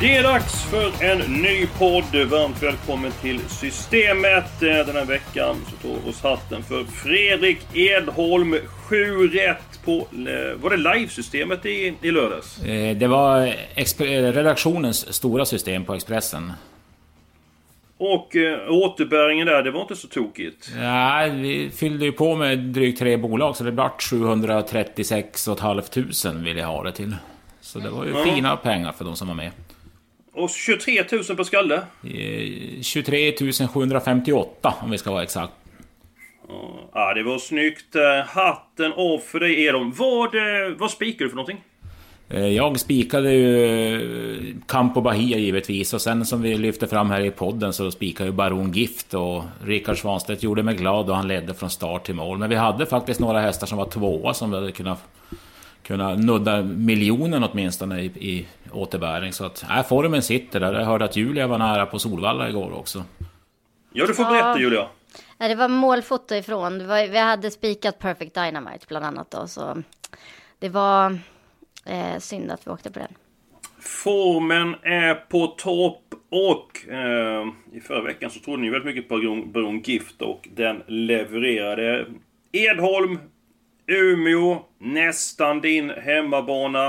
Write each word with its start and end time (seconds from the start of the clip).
Det 0.00 0.16
är 0.16 0.22
dags 0.22 0.64
för 0.64 1.04
en 1.04 1.18
ny 1.42 1.66
podd. 1.78 2.28
Varmt 2.30 2.62
välkommen 2.62 3.12
till 3.22 3.40
Systemet. 3.48 4.62
Eh, 4.62 4.68
Den 4.86 4.96
här 4.96 5.04
veckan 5.04 5.56
så 5.70 5.88
tar 5.88 5.96
vi 6.04 6.10
oss 6.10 6.22
hatten 6.22 6.62
för 6.62 6.84
Fredrik 6.84 7.58
Edholm. 7.76 8.54
Sju 8.88 9.28
rätt 9.28 9.80
på... 9.84 9.92
eh, 10.12 10.60
Var 10.62 10.70
det 10.70 10.76
livesystemet 10.76 11.66
i, 11.66 11.94
i 12.02 12.10
lördags? 12.10 12.62
Eh, 12.64 12.96
Det 12.96 13.06
var 13.06 13.54
redaktionens 14.32 15.14
stora 15.14 15.44
system 15.44 15.84
på 15.84 15.94
Expressen. 15.94 16.52
Och 17.98 18.36
eh, 18.36 18.58
återbäringen 18.70 19.46
där, 19.46 19.62
det 19.62 19.70
var 19.70 19.80
inte 19.82 19.96
så 19.96 20.08
tokigt. 20.08 20.70
Ja, 20.80 21.26
vi 21.32 21.70
fyllde 21.76 22.04
ju 22.04 22.12
på 22.12 22.36
med 22.36 22.58
drygt 22.58 22.98
tre 22.98 23.16
bolag 23.16 23.56
så 23.56 23.64
det 23.64 23.72
blev 23.72 23.88
736 23.98 25.48
500 25.60 25.82
vill 26.44 26.56
jag 26.56 26.66
ha 26.66 26.82
det 26.82 26.92
till. 26.92 27.16
Så 27.60 27.78
det 27.78 27.90
var 27.90 28.04
ju 28.04 28.10
Ja. 28.10 28.24
fina 28.24 28.56
pengar 28.56 28.92
för 28.92 29.04
de 29.04 29.16
som 29.16 29.28
var 29.28 29.34
med. 29.34 29.50
Och 30.32 30.50
23 30.50 31.04
000 31.12 31.36
per 31.36 31.44
skalle. 31.44 31.74
Eh, 32.04 32.82
23 32.82 33.32
758 33.72 34.74
om 34.82 34.90
vi 34.90 34.98
ska 34.98 35.10
vara 35.10 35.22
exakt. 35.22 35.52
Ja, 36.94 37.14
det 37.14 37.22
var 37.22 37.38
snyggt. 37.38 37.96
Eh, 37.96 38.26
Hatten 38.28 38.92
av 38.92 39.18
för 39.18 39.40
dig 39.40 39.64
Edholm. 39.64 39.92
Vad, 39.96 40.34
eh, 40.34 40.74
vad 40.78 40.90
spikar 40.90 41.24
du 41.24 41.28
för 41.28 41.36
någonting? 41.36 41.60
Eh, 42.28 42.46
Jag 42.46 42.80
spikade 42.80 43.32
ju 43.32 44.34
eh, 44.34 44.54
Campo 44.66 45.00
Bahia 45.00 45.38
givetvis 45.38 45.94
och 45.94 46.00
sen 46.00 46.24
som 46.26 46.42
vi 46.42 46.58
lyfte 46.58 46.86
fram 46.86 47.10
här 47.10 47.20
i 47.20 47.30
podden 47.30 47.72
så 47.72 47.90
spikade 47.90 48.30
ju 48.30 48.36
Baron 48.36 48.72
Gift 48.72 49.14
och 49.14 49.44
Rickard 49.64 49.98
Svanstedt 49.98 50.42
gjorde 50.42 50.62
mig 50.62 50.74
glad 50.76 51.10
och 51.10 51.16
han 51.16 51.28
ledde 51.28 51.54
från 51.54 51.70
start 51.70 52.04
till 52.06 52.14
mål. 52.14 52.38
Men 52.38 52.50
vi 52.50 52.56
hade 52.56 52.86
faktiskt 52.86 53.20
några 53.20 53.40
hästar 53.40 53.66
som 53.66 53.78
var 53.78 53.86
tvåa 53.86 54.34
som 54.34 54.50
vi 54.50 54.56
hade 54.56 54.72
kunnat, 54.72 54.98
kunnat 55.82 56.18
nudda 56.18 56.62
miljonen 56.62 57.44
åtminstone 57.44 58.00
i, 58.00 58.04
i 58.06 58.46
återbäring. 58.72 59.32
Så 59.32 59.44
att, 59.44 59.62
äh, 59.70 59.82
formen 59.82 60.22
sitter 60.22 60.60
där. 60.60 60.72
Jag 60.74 60.84
hörde 60.86 61.04
att 61.04 61.16
Julia 61.16 61.46
var 61.46 61.58
nära 61.58 61.86
på 61.86 61.98
Solvalla 61.98 62.48
igår 62.48 62.72
också. 62.78 63.04
Ja, 63.92 64.06
du 64.06 64.14
får 64.14 64.24
Ja. 64.24 64.30
berätta 64.30 64.60
Julia. 64.60 64.86
Nej, 65.38 65.48
det 65.48 65.54
var 65.54 65.68
målfoto 65.68 66.34
ifrån. 66.34 66.78
Det 66.78 66.86
var, 66.86 67.08
vi 67.08 67.18
hade 67.18 67.50
spikat 67.50 67.98
Perfect 67.98 68.34
Dynamite 68.34 68.86
bland 68.88 69.04
annat 69.04 69.30
då, 69.30 69.46
så 69.46 69.82
det 70.58 70.68
var 70.68 71.18
eh, 71.86 72.18
synd 72.18 72.50
att 72.50 72.66
vi 72.66 72.70
åkte 72.70 72.90
på 72.90 72.98
den. 72.98 73.08
Formen 73.80 74.74
är 74.82 75.14
på 75.14 75.46
topp 75.46 76.02
och 76.30 76.88
eh, 76.94 77.46
i 77.72 77.80
förra 77.80 78.02
veckan 78.02 78.30
så 78.30 78.40
trodde 78.40 78.62
ni 78.62 78.70
väldigt 78.70 78.86
mycket 78.94 79.08
på 79.08 79.16
Baron 79.46 79.80
Gift 79.80 80.22
och 80.22 80.48
den 80.54 80.82
levererade. 80.86 82.06
Edholm, 82.52 83.18
Umeå, 83.90 84.58
nästan 84.78 85.60
din 85.60 85.90
hemmabana. 85.90 86.86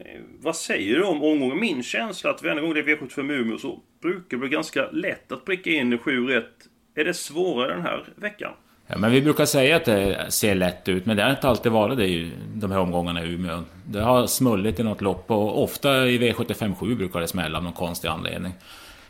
Eh, 0.00 0.20
vad 0.40 0.56
säger 0.56 0.94
du 0.94 1.04
om 1.04 1.22
omgången? 1.22 1.60
Min 1.60 1.82
känsla 1.82 2.30
att 2.30 2.42
varje 2.42 2.60
gång 2.60 2.74
det 2.74 2.80
är 2.80 2.84
V75 2.84 3.32
Umeå 3.32 3.58
så 3.58 3.80
brukar 4.02 4.28
det 4.28 4.36
bli 4.36 4.48
ganska 4.48 4.90
lätt 4.90 5.32
att 5.32 5.44
pricka 5.44 5.70
in 5.70 5.98
7 5.98 6.26
rätt. 6.26 6.52
Är 6.94 7.04
det 7.04 7.14
svårare 7.14 7.74
den 7.74 7.82
här 7.82 8.04
veckan? 8.16 8.52
Ja, 8.86 8.98
men 8.98 9.10
vi 9.10 9.22
brukar 9.22 9.44
säga 9.44 9.76
att 9.76 9.84
det 9.84 10.26
ser 10.28 10.54
lätt 10.54 10.88
ut, 10.88 11.06
men 11.06 11.16
det 11.16 11.22
har 11.22 11.30
inte 11.30 11.48
alltid 11.48 11.72
varit 11.72 11.96
det 11.98 12.06
i 12.06 12.32
de 12.54 12.70
här 12.70 12.78
omgångarna 12.78 13.24
i 13.24 13.32
Umeå. 13.32 13.62
Det 13.86 14.00
har 14.00 14.26
smullit 14.26 14.80
i 14.80 14.82
något 14.82 15.00
lopp 15.00 15.30
och 15.30 15.62
ofta 15.62 16.08
i 16.08 16.18
V75 16.18 16.96
brukar 16.96 17.20
det 17.20 17.28
smälla 17.28 17.58
av 17.58 17.64
någon 17.64 17.72
konstig 17.72 18.08
anledning. 18.08 18.52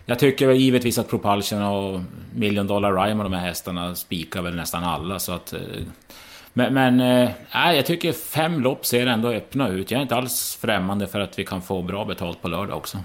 Jag 0.06 0.18
tycker 0.18 0.50
givetvis 0.50 0.98
att 0.98 1.08
Propulsion 1.08 1.62
och 1.62 2.00
Million 2.34 2.66
Dollar 2.66 2.92
Rhyme 2.92 3.24
och 3.24 3.30
de 3.30 3.36
här 3.36 3.46
hästarna 3.46 3.94
spikar 3.94 4.42
väl 4.42 4.56
nästan 4.56 4.84
alla 4.84 5.18
så 5.18 5.32
att... 5.32 5.52
Eh, 5.52 5.60
men, 6.52 6.74
men 6.74 7.00
äh, 7.00 7.74
jag 7.76 7.86
tycker 7.86 8.12
fem 8.12 8.60
lopp 8.60 8.86
ser 8.86 9.06
ändå 9.06 9.28
öppna 9.28 9.68
ut. 9.68 9.90
Jag 9.90 9.98
är 9.98 10.02
inte 10.02 10.16
alls 10.16 10.58
främmande 10.60 11.06
för 11.06 11.20
att 11.20 11.38
vi 11.38 11.44
kan 11.44 11.62
få 11.62 11.82
bra 11.82 12.04
betalt 12.04 12.42
på 12.42 12.48
lördag 12.48 12.76
också. 12.76 12.98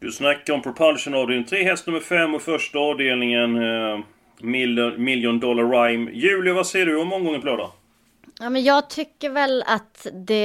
Du 0.00 0.12
snackar 0.12 0.54
om 0.54 0.62
Propulsion 0.62 1.14
avdelning 1.14 1.46
3, 1.46 1.62
häst 1.62 1.86
nummer 1.86 2.00
5 2.00 2.34
och 2.34 2.42
första 2.42 2.78
avdelningen 2.78 3.56
eh, 3.56 4.00
Million, 4.40 5.04
Million 5.04 5.40
Dollar 5.40 5.64
Rhyme. 5.64 6.10
Julia, 6.12 6.54
vad 6.54 6.66
säger 6.66 6.86
du 6.86 7.00
om 7.00 7.12
omgången 7.12 7.40
på 7.40 7.46
lördag? 7.46 7.70
Ja, 8.40 8.50
men 8.50 8.64
jag 8.64 8.90
tycker 8.90 9.30
väl 9.30 9.64
att 9.66 10.06
det... 10.12 10.42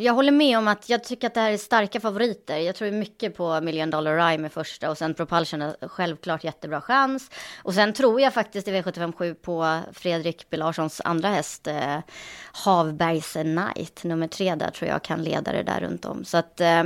Jag 0.00 0.12
håller 0.12 0.32
med 0.32 0.58
om 0.58 0.68
att 0.68 0.88
jag 0.88 1.04
tycker 1.04 1.26
att 1.26 1.34
det 1.34 1.40
här 1.40 1.52
är 1.52 1.56
starka 1.56 2.00
favoriter. 2.00 2.58
Jag 2.58 2.74
tror 2.76 2.90
mycket 2.90 3.36
på 3.36 3.60
Million 3.60 3.90
Dollar 3.90 4.16
Rhyme 4.16 4.46
i 4.46 4.50
första 4.50 4.90
och 4.90 4.98
sen 4.98 5.14
Propulsion 5.14 5.60
har 5.60 5.88
självklart 5.88 6.44
jättebra 6.44 6.80
chans. 6.80 7.30
Och 7.62 7.74
sen 7.74 7.92
tror 7.92 8.20
jag 8.20 8.34
faktiskt 8.34 8.68
i 8.68 8.70
V757 8.70 9.34
på 9.34 9.80
Fredrik 9.92 10.50
B. 10.50 10.56
Larssons 10.56 11.00
andra 11.04 11.28
häst, 11.28 11.66
eh, 11.66 11.98
Havbergs 12.52 13.32
Knight, 13.32 14.04
nummer 14.04 14.28
tre 14.28 14.54
där 14.54 14.70
tror 14.70 14.90
jag 14.90 15.02
kan 15.02 15.24
leda 15.24 15.52
det 15.52 15.62
där 15.62 15.80
runt 15.80 16.04
om. 16.04 16.24
Så 16.24 16.36
att... 16.36 16.60
Eh, 16.60 16.84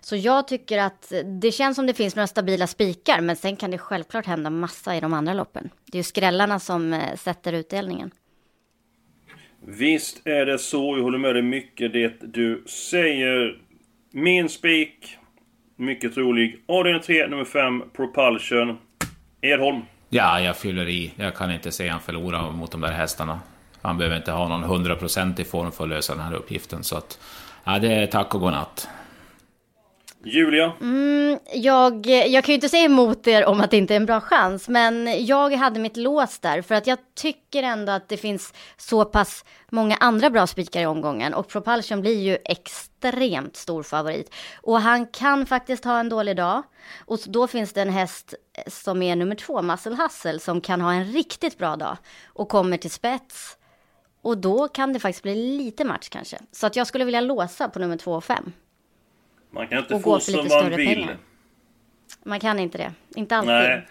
så 0.00 0.16
jag 0.16 0.48
tycker 0.48 0.78
att 0.78 1.12
det 1.40 1.52
känns 1.52 1.76
som 1.76 1.86
det 1.86 1.94
finns 1.94 2.16
några 2.16 2.26
stabila 2.26 2.66
spikar, 2.66 3.20
men 3.20 3.36
sen 3.36 3.56
kan 3.56 3.70
det 3.70 3.78
självklart 3.78 4.26
hända 4.26 4.50
massa 4.50 4.96
i 4.96 5.00
de 5.00 5.14
andra 5.14 5.32
loppen. 5.32 5.70
Det 5.86 5.96
är 5.96 6.00
ju 6.00 6.04
skrällarna 6.04 6.60
som 6.60 6.92
eh, 6.92 7.16
sätter 7.16 7.52
utdelningen. 7.52 8.10
Visst 9.66 10.26
är 10.26 10.46
det 10.46 10.58
så. 10.58 10.96
Jag 10.96 11.02
håller 11.02 11.18
med 11.18 11.34
dig 11.34 11.42
mycket 11.42 11.92
det 11.92 12.14
du 12.20 12.64
säger. 12.66 13.58
Min 14.12 14.48
spik, 14.48 15.16
mycket 15.76 16.14
trolig. 16.14 16.62
Adrian 16.66 17.00
3, 17.00 17.26
nummer 17.26 17.44
5, 17.44 17.82
Propulsion. 17.96 18.78
Edholm. 19.40 19.80
Ja, 20.08 20.40
jag 20.40 20.56
fyller 20.56 20.88
i. 20.88 21.12
Jag 21.16 21.34
kan 21.34 21.50
inte 21.50 21.72
se 21.72 21.88
han 21.88 22.00
förlora 22.00 22.50
mot 22.50 22.72
de 22.72 22.80
där 22.80 22.92
hästarna. 22.92 23.40
Han 23.82 23.98
behöver 23.98 24.16
inte 24.16 24.32
ha 24.32 24.48
någon 24.48 24.86
100% 24.86 25.40
i 25.40 25.44
form 25.44 25.72
för 25.72 25.84
att 25.84 25.90
lösa 25.90 26.14
den 26.14 26.22
här 26.24 26.34
uppgiften. 26.34 26.84
Så 26.84 26.96
att, 26.96 27.18
ja, 27.64 27.78
det 27.78 27.92
är 27.92 28.06
tack 28.06 28.34
och 28.34 28.40
godnatt. 28.40 28.88
Julia. 30.24 30.72
Mm, 30.80 31.38
jag, 31.52 32.06
jag 32.06 32.44
kan 32.44 32.52
ju 32.52 32.54
inte 32.54 32.68
säga 32.68 32.84
emot 32.84 33.26
er 33.26 33.44
om 33.44 33.60
att 33.60 33.70
det 33.70 33.76
inte 33.76 33.94
är 33.94 33.96
en 33.96 34.06
bra 34.06 34.20
chans, 34.20 34.68
men 34.68 35.26
jag 35.26 35.52
hade 35.52 35.80
mitt 35.80 35.96
lås 35.96 36.38
där 36.38 36.62
för 36.62 36.74
att 36.74 36.86
jag 36.86 36.98
tycker 37.14 37.62
ändå 37.62 37.92
att 37.92 38.08
det 38.08 38.16
finns 38.16 38.52
så 38.76 39.04
pass 39.04 39.44
många 39.70 39.96
andra 39.96 40.30
bra 40.30 40.46
spikar 40.46 40.80
i 40.80 40.86
omgången 40.86 41.34
och 41.34 41.48
Propulsion 41.48 42.00
blir 42.00 42.20
ju 42.20 42.38
extremt 42.44 43.56
stor 43.56 43.82
favorit. 43.82 44.34
Och 44.62 44.80
han 44.80 45.06
kan 45.06 45.46
faktiskt 45.46 45.84
ha 45.84 46.00
en 46.00 46.08
dålig 46.08 46.36
dag 46.36 46.62
och 47.06 47.18
då 47.26 47.46
finns 47.46 47.72
det 47.72 47.82
en 47.82 47.90
häst 47.90 48.34
som 48.66 49.02
är 49.02 49.16
nummer 49.16 49.34
två, 49.34 49.62
Muscle 49.62 49.96
Hustle, 49.96 50.38
som 50.38 50.60
kan 50.60 50.80
ha 50.80 50.92
en 50.92 51.04
riktigt 51.04 51.58
bra 51.58 51.76
dag 51.76 51.96
och 52.26 52.48
kommer 52.48 52.76
till 52.76 52.90
spets. 52.90 53.56
Och 54.22 54.38
då 54.38 54.68
kan 54.68 54.92
det 54.92 55.00
faktiskt 55.00 55.22
bli 55.22 55.58
lite 55.58 55.84
match 55.84 56.08
kanske. 56.08 56.38
Så 56.52 56.66
att 56.66 56.76
jag 56.76 56.86
skulle 56.86 57.04
vilja 57.04 57.20
låsa 57.20 57.68
på 57.68 57.78
nummer 57.78 57.96
två 57.96 58.12
och 58.12 58.24
fem. 58.24 58.52
Man 59.54 59.68
kan 59.68 59.78
inte 59.78 60.00
få 60.00 60.20
som 60.20 60.48
man 60.48 60.70
vill. 60.70 60.86
pengar. 60.86 61.16
Man 62.24 62.40
kan 62.40 62.58
inte 62.58 62.78
det. 62.78 62.92
Inte 63.16 63.36
alltid. 63.36 63.52
Nej. 63.54 63.86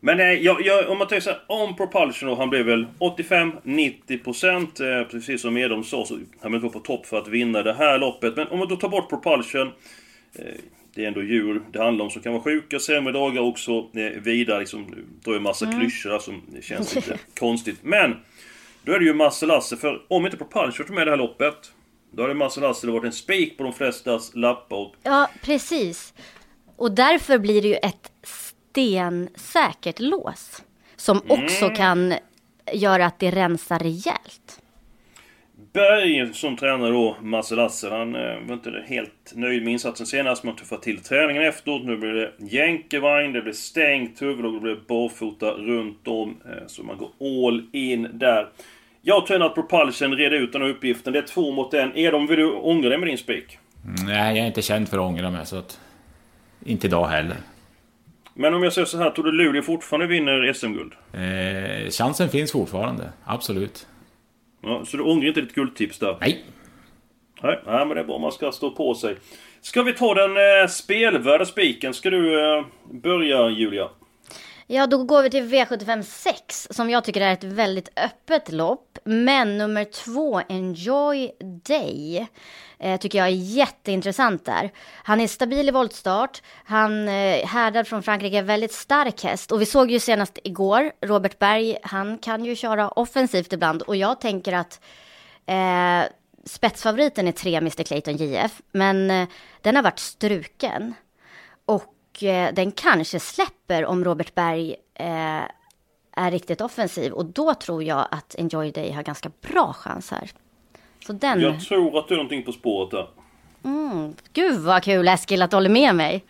Men 0.00 0.16
nej, 0.16 0.44
jag, 0.44 0.66
jag, 0.66 0.88
om 0.90 0.98
man 0.98 1.08
tänker 1.08 1.20
så 1.20 1.30
här, 1.30 1.40
om 1.46 1.76
Propulsion 1.76 2.28
då, 2.28 2.34
han 2.34 2.50
blev 2.50 2.66
väl 2.66 2.86
85-90% 2.98 5.00
eh, 5.00 5.06
precis 5.08 5.42
som 5.42 5.56
Edholm 5.56 5.84
sa 5.84 6.04
så 6.04 6.18
han 6.40 6.60
vara 6.60 6.72
på 6.72 6.80
topp 6.80 7.06
för 7.06 7.18
att 7.18 7.28
vinna 7.28 7.62
det 7.62 7.74
här 7.74 7.98
loppet. 7.98 8.36
Men 8.36 8.48
om 8.48 8.58
man 8.58 8.68
då 8.68 8.76
tar 8.76 8.88
bort 8.88 9.08
Propulsion 9.08 9.66
eh, 10.34 10.44
det 10.94 11.04
är 11.04 11.08
ändå 11.08 11.22
djur 11.22 11.62
det 11.72 11.82
handlar 11.82 12.04
om 12.04 12.10
som 12.10 12.22
kan 12.22 12.32
vara 12.32 12.42
sjuka, 12.42 12.78
sämre 12.78 13.12
dagar 13.12 13.42
också 13.42 13.72
eh, 13.94 14.22
vidare. 14.22 14.58
Liksom, 14.58 14.94
då 15.24 15.32
är 15.32 15.36
en 15.36 15.42
massa 15.42 15.64
Mm. 15.66 15.80
klyschor 15.80 16.18
som 16.18 16.42
det 16.46 16.62
känns 16.62 16.94
lite 16.94 17.18
konstigt. 17.38 17.78
Men 17.82 18.16
då 18.84 18.92
är 18.92 18.98
det 18.98 19.04
ju 19.04 19.14
Massa 19.14 19.46
Lasse, 19.46 19.76
för 19.76 20.02
om 20.08 20.24
inte 20.24 20.36
Propulsion 20.36 20.86
tar 20.86 20.94
med 20.94 21.06
det 21.06 21.10
här 21.10 21.18
loppet 21.18 21.72
då 22.10 22.22
hade 22.22 22.34
Massa 22.34 22.60
Lasse 22.60 22.86
varit 22.86 23.04
en 23.04 23.12
spik 23.12 23.56
på 23.58 23.64
de 23.64 23.72
flestas 23.72 24.34
lappar. 24.34 24.76
Och 24.76 24.94
Ja, 25.02 25.30
precis. 25.42 26.14
Och 26.76 26.92
därför 26.92 27.38
blir 27.38 27.62
det 27.62 27.68
ju 27.68 27.74
ett 27.74 28.12
stensäkert 28.22 30.00
lås. 30.00 30.62
Som 30.96 31.20
också 31.28 31.64
Mm. 31.64 31.76
kan 31.76 32.14
göra 32.72 33.06
att 33.06 33.18
det 33.18 33.30
rensar 33.30 33.78
rejält. 33.78 34.60
Berg 35.72 36.34
som 36.34 36.56
tränar 36.56 36.92
då 36.92 37.16
Lasser. 37.56 37.90
Han 37.90 38.14
eh, 38.14 38.46
var 38.46 38.54
inte 38.54 38.84
helt 38.86 39.32
nöjd 39.34 39.64
med 39.64 39.72
insatsen 39.72 40.06
senast. 40.06 40.44
Man 40.44 40.56
tuffade 40.56 40.82
till 40.82 41.02
träningen 41.02 41.42
efteråt. 41.42 41.84
Nu 41.84 41.96
blir 41.96 42.12
det 42.12 42.32
jänkarvagn, 42.38 43.32
det 43.32 43.42
blir 43.42 43.52
stängt 43.52 44.22
huvud 44.22 44.44
och 44.46 44.52
det 44.52 44.60
blir 44.60 44.80
barfota 44.88 45.50
runt 45.50 46.08
om. 46.08 46.36
Eh, 46.44 46.66
så 46.66 46.82
man 46.82 46.98
går 46.98 47.10
all 47.20 47.66
in 47.72 48.08
där. 48.12 48.48
Jag 49.08 49.26
tror 49.26 49.42
att 49.42 49.54
Propulsion 49.54 50.16
reder 50.16 50.36
ut 50.36 50.52
den 50.52 50.62
här 50.62 50.68
uppgiften. 50.68 51.12
Det 51.12 51.18
är 51.18 51.22
två 51.22 51.52
mot 51.52 51.74
en. 51.74 51.96
Edom, 51.96 52.26
vill 52.26 52.38
du 52.38 52.52
ångra 52.52 52.88
dig 52.88 52.98
med 52.98 53.08
din 53.08 53.18
spik? 53.18 53.58
Nej, 54.06 54.36
jag 54.36 54.44
är 54.44 54.46
inte 54.46 54.62
känd 54.62 54.88
för 54.88 54.98
att 54.98 55.02
ångra 55.02 55.30
mig 55.30 55.46
så 55.46 55.56
att... 55.56 55.80
Inte 56.64 56.86
idag 56.86 57.06
heller. 57.06 57.36
Men 58.34 58.54
om 58.54 58.62
jag 58.62 58.72
säger 58.72 58.86
så 58.86 58.98
här, 58.98 59.10
tror 59.10 59.24
du 59.24 59.32
Luleå 59.32 59.62
fortfarande 59.62 60.06
vinner 60.06 60.52
SM-guld? 60.52 60.92
Eh, 61.12 61.90
chansen 61.90 62.28
finns 62.28 62.52
fortfarande, 62.52 63.12
absolut. 63.24 63.86
Ja, 64.62 64.84
så 64.84 64.96
du 64.96 65.02
ångrar 65.02 65.28
inte 65.28 65.40
ditt 65.40 65.54
guldtips 65.54 65.98
där? 65.98 66.16
Nej. 66.20 66.44
Nej, 67.42 67.60
nej 67.66 67.86
men 67.86 67.88
det 67.88 68.00
är 68.00 68.04
bra. 68.04 68.18
Man 68.18 68.32
ska 68.32 68.52
stå 68.52 68.70
på 68.70 68.94
sig. 68.94 69.16
Ska 69.60 69.82
vi 69.82 69.92
ta 69.92 70.14
den 70.14 70.36
eh, 70.36 70.68
spelvärda 70.68 71.44
spiken? 71.44 71.94
Ska 71.94 72.10
du 72.10 72.56
eh, 72.56 72.64
börja, 72.92 73.48
Julia? 73.48 73.88
Ja, 74.70 74.86
då 74.86 75.04
går 75.04 75.22
vi 75.22 75.30
till 75.30 75.44
V75 75.44 76.02
6 76.02 76.68
som 76.70 76.90
jag 76.90 77.04
tycker 77.04 77.20
är 77.20 77.32
ett 77.32 77.44
väldigt 77.44 77.88
öppet 77.96 78.52
lopp. 78.52 78.98
Men 79.04 79.58
nummer 79.58 79.84
två, 79.84 80.40
Enjoy 80.48 81.30
Day, 81.64 82.28
eh, 82.78 83.00
tycker 83.00 83.18
jag 83.18 83.26
är 83.26 83.32
jätteintressant 83.32 84.44
där. 84.44 84.70
Han 84.94 85.20
är 85.20 85.26
stabil 85.26 85.68
i 85.68 85.70
voltstart, 85.70 86.42
han 86.64 87.08
eh, 87.08 87.46
härdad 87.46 87.86
från 87.86 88.02
Frankrike, 88.02 88.42
väldigt 88.42 88.72
stark 88.72 89.24
häst. 89.24 89.52
Och 89.52 89.60
vi 89.60 89.66
såg 89.66 89.90
ju 89.90 90.00
senast 90.00 90.38
igår, 90.44 90.92
Robert 91.00 91.38
Berg, 91.38 91.78
han 91.82 92.18
kan 92.18 92.44
ju 92.44 92.56
köra 92.56 92.88
offensivt 92.88 93.52
ibland. 93.52 93.82
Och 93.82 93.96
jag 93.96 94.20
tänker 94.20 94.52
att 94.52 94.80
eh, 95.46 96.02
spetsfavoriten 96.44 97.28
är 97.28 97.32
tre 97.32 97.56
Mr 97.56 97.82
Clayton 97.82 98.16
JF, 98.16 98.62
men 98.72 99.10
eh, 99.10 99.28
den 99.62 99.76
har 99.76 99.82
varit 99.82 99.98
struken. 99.98 100.94
Och 101.64 101.94
Eh, 102.22 102.54
den 102.54 102.72
kanske 102.72 103.20
släpper 103.20 103.84
om 103.84 104.04
Robert 104.04 104.34
Berg 104.34 104.74
eh, 104.94 105.42
är 106.12 106.30
riktigt 106.30 106.60
offensiv. 106.60 107.12
Och 107.12 107.24
då 107.24 107.54
tror 107.54 107.84
jag 107.84 108.08
att 108.10 108.34
Enjoy 108.38 108.70
Day 108.70 108.92
har 108.92 109.02
ganska 109.02 109.30
bra 109.40 109.72
chans 109.72 110.10
här. 110.10 110.30
Så 111.06 111.12
den... 111.12 111.40
Jag 111.40 111.60
tror 111.60 111.98
att 111.98 112.08
du 112.08 112.14
är 112.14 112.18
någonting 112.18 112.42
på 112.42 112.52
spåret 112.52 112.90
där. 112.90 113.08
Mm. 113.64 114.14
Gud 114.32 114.60
vad 114.60 114.82
kul 114.82 115.08
Eskil 115.08 115.42
att 115.42 115.50
du 115.50 115.56
håller 115.56 115.70
med 115.70 115.94
mig. 115.94 116.24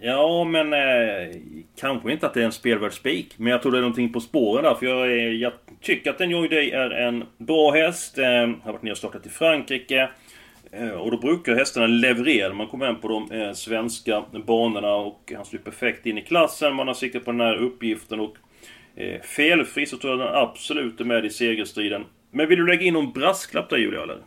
Ja, 0.00 0.44
men 0.44 0.72
eh, 0.72 1.36
kanske 1.76 2.12
inte 2.12 2.26
att 2.26 2.34
det 2.34 2.40
är 2.40 2.44
en 2.44 2.52
spelvärd 2.52 2.92
spik. 2.92 3.34
Men 3.36 3.52
jag 3.52 3.62
tror 3.62 3.72
det 3.72 3.78
är 3.78 3.82
någonting 3.82 4.12
på 4.12 4.20
spåren 4.20 4.64
där. 4.64 4.74
För 4.74 4.86
jag, 4.86 5.34
jag 5.34 5.52
tycker 5.80 6.10
att 6.10 6.20
Enjoy 6.20 6.48
Day 6.48 6.70
är 6.70 6.90
en 6.90 7.24
bra 7.38 7.70
häst. 7.70 8.18
Eh, 8.18 8.24
har 8.62 8.72
varit 8.72 8.82
ner 8.82 8.90
och 8.90 8.98
startat 8.98 9.26
i 9.26 9.28
Frankrike. 9.28 10.10
Eh, 10.74 10.90
och 10.90 11.10
då 11.10 11.16
brukar 11.16 11.54
hästarna 11.54 11.86
leverera 11.86 12.54
man 12.54 12.66
kommer 12.66 12.86
hem 12.86 13.00
på 13.00 13.08
de 13.08 13.30
eh, 13.30 13.52
svenska 13.52 14.24
banorna 14.46 14.94
och 14.94 15.32
han 15.36 15.44
står 15.44 15.58
perfekt 15.58 16.06
in 16.06 16.18
i 16.18 16.22
klassen. 16.22 16.74
Man 16.74 16.86
har 16.86 16.94
siktat 16.94 17.24
på 17.24 17.30
den 17.30 17.40
här 17.40 17.56
uppgiften 17.56 18.20
och 18.20 18.36
eh, 18.96 19.20
felfri 19.20 19.86
så 19.86 19.96
tror 19.96 20.12
jag 20.18 20.28
den 20.28 20.36
absolut 20.36 21.00
är 21.00 21.04
med 21.04 21.24
i 21.24 21.30
segerstriden. 21.30 22.04
Men 22.30 22.48
vill 22.48 22.58
du 22.58 22.66
lägga 22.66 22.82
in 22.82 22.94
någon 22.94 23.12
brasklapp 23.12 23.70
där 23.70 23.76
Julia 23.76 24.02
eller? 24.02 24.18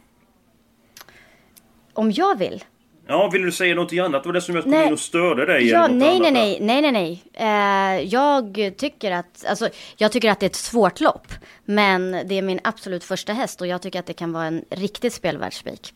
Om 1.94 2.12
jag 2.12 2.40
vill? 2.40 2.64
Ja, 3.08 3.30
vill 3.34 3.42
du 3.42 3.52
säga 3.52 3.76
något 3.76 3.94
annat? 3.94 4.24
Det 4.24 4.30
var 4.30 4.34
det 4.34 4.42
som 4.42 4.56
jag 4.56 4.64
kom 4.64 4.74
in 4.74 4.94
och 4.94 5.00
störde 5.00 5.46
dig 5.46 5.68
ja, 5.68 5.88
nej, 5.88 6.20
nej, 6.20 6.32
nej, 6.32 6.58
nej, 6.62 6.82
nej, 6.82 6.92
nej, 6.92 7.22
nej. 7.38 8.00
Uh, 8.00 8.04
jag 8.04 8.74
tycker 8.78 9.12
att, 9.12 9.46
alltså, 9.48 9.70
jag 9.98 10.12
tycker 10.12 10.32
att 10.32 10.40
det 10.40 10.46
är 10.46 10.50
ett 10.50 10.56
svårt 10.56 11.00
lopp. 11.00 11.28
Men 11.66 12.12
det 12.12 12.38
är 12.38 12.42
min 12.42 12.60
absolut 12.64 13.04
första 13.04 13.34
häst 13.34 13.62
och 13.62 13.68
jag 13.68 13.82
tycker 13.82 14.00
att 14.00 14.06
det 14.06 14.14
kan 14.14 14.32
vara 14.32 14.46
en 14.46 14.66
riktigt 14.70 15.14
spelvärd 15.14 15.54
spik. 15.54 15.94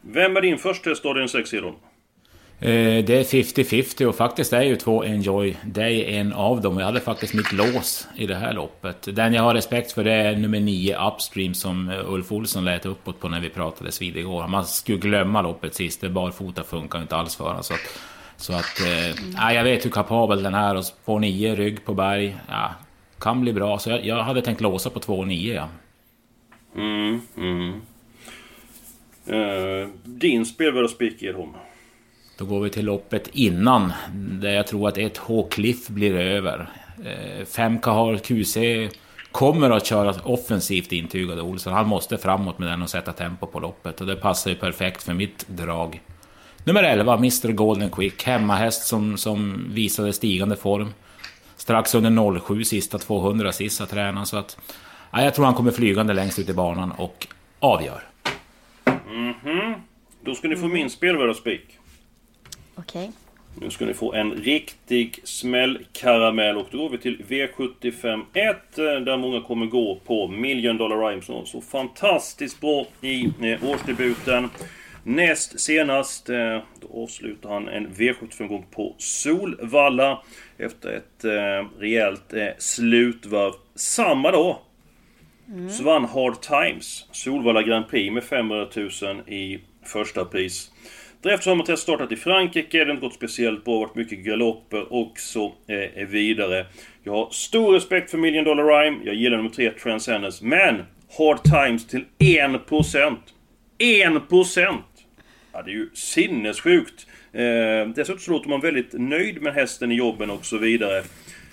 Vem 0.00 0.36
är 0.36 0.40
din 0.40 0.58
första 0.58 0.90
häst 0.90 1.04
av 1.04 1.26
6 1.26 1.54
Edon? 1.54 1.74
Eh, 2.60 3.04
det 3.04 3.10
är 3.10 3.24
50-50 3.24 4.04
och 4.04 4.16
faktiskt 4.16 4.52
är 4.52 4.62
ju 4.62 4.76
två 4.76 5.04
Enjoy 5.04 5.56
Day 5.64 6.16
en 6.16 6.32
av 6.32 6.60
dem. 6.60 6.78
Jag 6.78 6.86
hade 6.86 7.00
faktiskt 7.00 7.34
mitt 7.34 7.52
lås 7.52 8.08
i 8.16 8.26
det 8.26 8.34
här 8.34 8.52
loppet. 8.52 9.16
Den 9.16 9.34
jag 9.34 9.42
har 9.42 9.54
respekt 9.54 9.92
för 9.92 10.04
det 10.04 10.12
är 10.12 10.36
nummer 10.36 10.60
9 10.60 11.08
Upstream 11.08 11.54
som 11.54 11.90
eh, 11.90 12.12
Ulf 12.12 12.32
Olsson 12.32 12.64
lät 12.64 12.86
uppåt 12.86 13.20
på 13.20 13.28
när 13.28 13.40
vi 13.40 13.48
pratades 13.48 14.02
vid 14.02 14.16
igår. 14.16 14.46
Man 14.46 14.64
skulle 14.66 14.98
glömma 14.98 15.42
loppet 15.42 15.74
sist, 15.74 16.00
det 16.00 16.08
barfota 16.08 16.62
funkar 16.62 17.02
inte 17.02 17.16
alls 17.16 17.36
för 17.36 17.44
honom. 17.44 17.62
Så 17.62 17.74
att, 17.74 18.00
så 18.36 18.52
att 18.52 18.80
eh, 18.80 19.54
jag 19.54 19.64
vet 19.64 19.84
hur 19.84 19.90
kapabel 19.90 20.42
den 20.42 20.54
är 20.54 20.74
och 20.76 20.84
får 21.04 21.20
9 21.20 21.54
rygg 21.54 21.84
på 21.84 21.94
berg. 21.94 22.36
Ja, 22.48 22.74
kan 23.18 23.40
bli 23.40 23.52
bra. 23.52 23.78
Så 23.78 23.90
jag, 23.90 24.06
jag 24.06 24.22
hade 24.22 24.42
tänkt 24.42 24.60
låsa 24.60 24.90
på 24.90 25.00
2-9 25.00 25.54
ja. 25.54 25.68
Mm, 26.76 27.20
mm. 27.36 27.80
Uh, 29.30 29.88
din 30.04 30.46
spelvärda 30.46 30.88
spik 30.88 31.22
Edholm? 31.22 31.52
Då 32.38 32.44
går 32.44 32.60
vi 32.60 32.70
till 32.70 32.84
loppet 32.84 33.28
innan, 33.32 33.92
där 34.12 34.50
jag 34.50 34.66
tror 34.66 34.88
att 34.88 34.98
ett 34.98 35.16
H-Cliff 35.16 35.88
blir 35.88 36.14
över. 36.14 36.70
Eh, 37.04 37.44
5 37.44 37.78
Kahar 37.78 38.16
QC 38.16 38.56
kommer 39.32 39.70
att 39.70 39.86
köra 39.86 40.14
offensivt 40.24 40.92
intygade 40.92 41.42
Olsson. 41.42 41.72
Han 41.72 41.88
måste 41.88 42.18
framåt 42.18 42.58
med 42.58 42.68
den 42.68 42.82
och 42.82 42.90
sätta 42.90 43.12
tempo 43.12 43.46
på 43.46 43.60
loppet 43.60 44.00
och 44.00 44.06
det 44.06 44.16
passar 44.16 44.50
ju 44.50 44.56
perfekt 44.56 45.02
för 45.02 45.14
mitt 45.14 45.48
drag. 45.48 46.00
Nummer 46.64 46.82
11, 46.82 47.14
Mr 47.14 47.52
Golden 47.52 47.90
Quick, 47.90 48.22
hemmahäst 48.22 48.86
som, 48.86 49.16
som 49.16 49.64
visade 49.74 50.12
stigande 50.12 50.56
form. 50.56 50.94
Strax 51.56 51.94
under 51.94 52.40
07 52.40 52.64
sista 52.64 52.98
200 52.98 53.52
sista 53.52 53.86
tränaren 53.86 54.26
så 54.26 54.36
att... 54.36 54.58
Ja, 55.10 55.22
jag 55.22 55.34
tror 55.34 55.44
han 55.44 55.54
kommer 55.54 55.70
flygande 55.70 56.12
längst 56.12 56.38
ut 56.38 56.48
i 56.48 56.52
banan 56.52 56.92
och 56.92 57.26
avgör. 57.60 58.02
Mm 60.28 60.34
Då 60.34 60.34
ska 60.34 60.48
ni 60.48 60.56
få 60.56 60.68
min 60.68 60.90
spelvärda 60.90 61.34
spik. 61.34 61.78
Okej. 62.74 63.02
Okay. 63.02 63.12
Nu 63.60 63.70
ska 63.70 63.84
ni 63.84 63.94
få 63.94 64.12
en 64.14 64.32
riktig 64.32 65.20
smällkaramell 65.24 66.56
och 66.56 66.66
då 66.70 66.78
går 66.78 66.90
vi 66.90 66.98
till 66.98 67.24
V75 67.28 68.24
1 68.34 68.78
eh, 68.78 68.84
där 68.84 69.16
många 69.16 69.40
kommer 69.40 69.66
gå 69.66 69.98
på 70.06 70.28
Million 70.28 70.76
Dollar 70.76 71.08
Rhyme 71.08 71.22
som 71.22 71.46
så 71.46 71.60
fantastiskt 71.60 72.60
bra 72.60 72.86
i 73.00 73.32
eh, 73.42 73.64
årsdebuten. 73.64 74.50
Näst 75.02 75.60
senast, 75.60 76.28
eh, 76.28 76.58
då 76.80 77.02
avslutar 77.02 77.50
han 77.50 77.68
en 77.68 77.94
V75-gång 77.94 78.66
på 78.70 78.94
Solvalla 78.98 80.22
efter 80.58 80.92
ett 80.92 81.24
rejält 81.78 82.34
slutvarv. 82.58 83.52
Samma 83.74 84.30
dag 84.30 84.58
Mm. 85.48 85.70
Så 85.70 85.84
vann 85.84 86.04
Hard 86.04 86.40
Times 86.40 87.06
Solvalla 87.12 87.62
Grand 87.62 87.88
Prix 87.88 88.12
med 88.12 88.24
500 88.24 88.66
000 88.74 88.88
i 89.26 89.58
första 89.88 90.24
pris. 90.24 90.70
Därefter 91.22 91.50
har 91.50 91.56
man 91.56 91.76
startat 91.76 92.12
i 92.12 92.16
Frankrike, 92.16 92.78
det 92.78 92.84
har 92.84 92.90
inte 92.90 93.06
gått 93.06 93.14
speciellt 93.14 93.64
bra, 93.64 93.78
varit 93.78 93.94
mycket 93.94 94.18
galopper 94.18 94.92
och 94.92 95.12
så 95.18 95.54
eh, 95.66 96.06
vidare. 96.06 96.66
Jag 97.02 97.12
har 97.12 97.30
stor 97.30 97.72
respekt 97.72 98.10
för 98.10 98.18
Million 98.18 98.44
Dollar 98.44 98.64
Rhyme, 98.64 99.00
jag 99.04 99.14
gillar 99.14 99.36
nummer 99.36 99.50
3 99.50 99.70
Transcendence, 99.70 100.44
men 100.44 100.82
Hard 101.18 101.42
Times 101.42 101.86
till 101.86 102.04
1%! 102.18 103.16
1%! 103.78 104.76
Ja, 105.52 105.62
det 105.62 105.70
är 105.70 105.74
ju 105.74 105.90
sinnessjukt! 105.94 107.06
Eh, 107.32 107.88
dessutom 107.94 108.18
så 108.18 108.30
låter 108.30 108.48
man 108.48 108.60
väldigt 108.60 108.92
nöjd 108.92 109.42
med 109.42 109.54
hästen 109.54 109.92
i 109.92 109.94
jobben 109.94 110.30
och 110.30 110.44
så 110.44 110.58
vidare. 110.58 111.02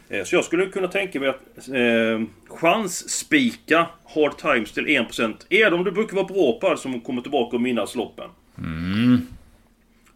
Eh, 0.10 0.24
så 0.24 0.36
jag 0.36 0.46
skulle 0.46 0.66
kunna 0.66 0.88
tänka 0.88 1.20
mig 1.20 1.30
att 1.30 1.70
eh, 1.70 2.56
chansspika 2.58 3.88
Hard 4.16 4.38
Times 4.38 4.72
till 4.72 4.86
1%. 4.86 5.36
Är 5.50 5.72
de 5.72 5.84
du 5.84 5.92
brukar 5.92 6.16
vara 6.16 6.26
bra 6.26 6.60
på 6.60 6.78
som 6.78 7.02
kommer 7.02 7.22
tillbaka 7.22 7.56
och 7.56 7.62
minnas 7.62 7.96
loppen? 7.96 8.30
Mm. 8.58 9.28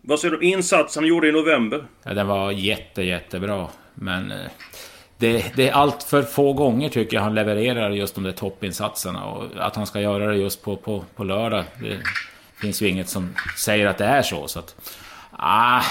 Vad 0.01 0.19
säger 0.19 0.31
du 0.31 0.37
om 0.37 0.43
insatsen 0.43 1.03
han 1.03 1.09
gjorde 1.09 1.27
i 1.27 1.31
november? 1.31 1.85
Ja, 2.03 2.13
den 2.13 2.27
var 2.27 2.51
jätte, 2.51 3.03
jättebra. 3.03 3.67
Men 3.93 4.31
eh, 4.31 4.37
det, 5.17 5.55
det, 5.55 5.69
är 5.69 5.73
allt 5.73 6.03
för 6.03 6.23
få 6.23 6.53
gånger 6.53 6.89
tycker 6.89 7.17
jag 7.17 7.23
han 7.23 7.35
levererar 7.35 7.89
just 7.89 8.15
de 8.15 8.23
där 8.23 8.31
toppinsatserna. 8.31 9.25
Och 9.25 9.45
att 9.57 9.75
han 9.75 9.87
ska 9.87 10.01
göra 10.01 10.27
det 10.27 10.35
just 10.37 10.61
på, 10.63 10.75
på, 10.75 11.03
på 11.15 11.23
lördag. 11.23 11.63
Det 11.81 11.99
finns 12.61 12.81
ju 12.81 12.87
inget 12.87 13.09
som 13.09 13.35
säger 13.57 13.85
att 13.85 13.97
det 13.97 14.05
är 14.05 14.21
så. 14.21 14.47
så 14.47 14.59
att, 14.59 14.75
ah, 15.31 15.81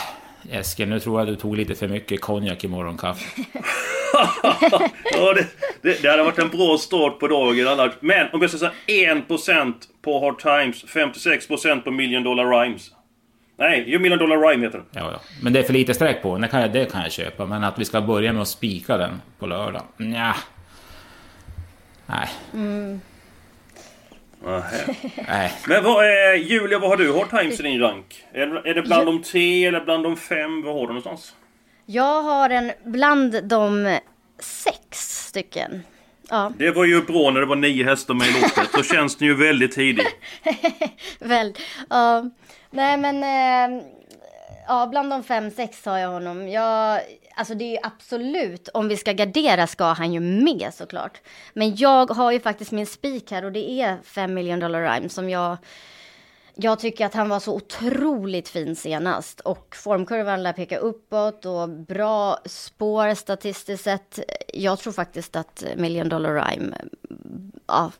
Eskil, 0.50 0.88
nu 0.88 1.00
tror 1.00 1.20
jag 1.20 1.28
du 1.28 1.36
tog 1.36 1.56
lite 1.56 1.74
för 1.74 1.88
mycket 1.88 2.20
konjak 2.20 2.64
i 2.64 2.68
morgonkaffe. 2.68 3.24
ja, 5.12 5.34
det, 5.34 5.46
det, 5.82 6.02
det 6.02 6.10
hade 6.10 6.22
varit 6.22 6.38
en 6.38 6.48
bra 6.48 6.78
start 6.78 7.18
på 7.18 7.28
dagen 7.28 7.68
annars. 7.68 7.92
Men 8.00 8.26
om 8.32 8.40
jag 8.40 8.50
ska 8.50 8.58
säga 8.58 8.72
1% 9.28 9.74
på 10.02 10.20
Hard 10.20 10.38
Times, 10.38 10.84
56% 10.84 11.80
på 11.80 11.90
Million 11.90 12.22
Dollar 12.22 12.44
Rhymes. 12.44 12.90
Nej, 13.58 13.98
Million 13.98 14.18
Dollar 14.18 14.48
Rhyme 14.48 14.66
heter 14.66 14.78
den. 14.78 14.86
Ja, 15.02 15.10
ja. 15.12 15.20
Men 15.42 15.52
det 15.52 15.58
är 15.58 15.62
för 15.62 15.72
lite 15.72 15.94
streck 15.94 16.22
på 16.22 16.38
det 16.38 16.48
kan, 16.48 16.60
jag, 16.60 16.72
det 16.72 16.92
kan 16.92 17.02
jag 17.02 17.12
köpa. 17.12 17.46
Men 17.46 17.64
att 17.64 17.78
vi 17.78 17.84
ska 17.84 18.00
börja 18.00 18.32
med 18.32 18.42
att 18.42 18.48
spika 18.48 18.96
den 18.96 19.22
på 19.38 19.46
lördag? 19.46 19.82
Nja. 19.96 20.36
Nej. 22.06 22.28
Mm. 22.54 23.00
Nej. 24.44 25.52
Men 25.68 25.84
vad 25.84 26.04
är, 26.04 26.34
Julia, 26.34 26.78
vad 26.78 26.90
har 26.90 26.96
du 26.96 27.12
Hard 27.12 27.30
Times 27.30 27.60
i 27.60 27.62
din 27.62 27.80
rank? 27.80 28.24
Är, 28.32 28.66
är 28.66 28.74
det 28.74 28.82
bland 28.82 29.06
de 29.06 29.22
tre 29.22 29.66
eller 29.66 29.80
bland 29.84 30.02
de 30.04 30.16
fem? 30.16 30.62
Vad 30.62 30.74
har 30.74 30.80
du 30.80 30.86
någonstans? 30.86 31.34
Jag 31.86 32.22
har 32.22 32.50
en 32.50 32.72
bland 32.84 33.44
de 33.44 33.98
sex 34.38 34.98
stycken. 35.26 35.82
Ja. 36.30 36.52
Det 36.58 36.70
var 36.70 36.84
ju 36.84 37.02
bra 37.02 37.30
när 37.30 37.40
det 37.40 37.46
var 37.46 37.56
nio 37.56 37.84
hästar 37.84 38.14
med 38.14 38.26
i 38.26 38.32
loppet. 38.32 38.72
Då 38.74 38.82
känns 38.82 39.16
det 39.16 39.24
ju 39.24 39.34
väldigt 39.34 39.72
tidigt. 39.72 40.16
Väl, 41.18 41.54
ja. 41.90 42.30
Nej 42.70 42.96
men, 42.96 43.22
eh, 43.22 43.82
ja 44.68 44.86
bland 44.86 45.10
de 45.10 45.22
fem, 45.22 45.50
sex 45.50 45.84
har 45.84 45.98
jag 45.98 46.10
honom. 46.10 46.48
Jag, 46.48 47.00
alltså 47.34 47.54
det 47.54 47.64
är 47.64 47.70
ju 47.70 47.78
absolut, 47.82 48.68
om 48.68 48.88
vi 48.88 48.96
ska 48.96 49.12
gardera 49.12 49.66
ska 49.66 49.84
han 49.84 50.12
ju 50.12 50.20
med 50.20 50.70
såklart. 50.74 51.20
Men 51.52 51.76
jag 51.76 52.10
har 52.10 52.32
ju 52.32 52.40
faktiskt 52.40 52.72
min 52.72 52.86
spik 52.86 53.30
här 53.30 53.44
och 53.44 53.52
det 53.52 53.70
är 53.70 53.98
5 54.02 54.34
million 54.34 54.60
dollar 54.60 54.82
rhyme 54.82 55.08
som 55.08 55.30
jag 55.30 55.56
jag 56.60 56.78
tycker 56.78 57.06
att 57.06 57.14
han 57.14 57.28
var 57.28 57.40
så 57.40 57.54
otroligt 57.54 58.48
fin 58.48 58.76
senast 58.76 59.40
och 59.40 59.76
formkurvan 59.76 60.42
lär 60.42 60.52
peka 60.52 60.78
uppåt 60.78 61.46
och 61.46 61.68
bra 61.68 62.38
spår 62.44 63.14
statistiskt 63.14 63.84
sett. 63.84 64.18
Jag 64.54 64.78
tror 64.78 64.92
faktiskt 64.92 65.36
att 65.36 65.64
Million 65.76 66.08
Dollar 66.08 66.34
Rhyme, 66.34 66.76
ja, 67.66 67.92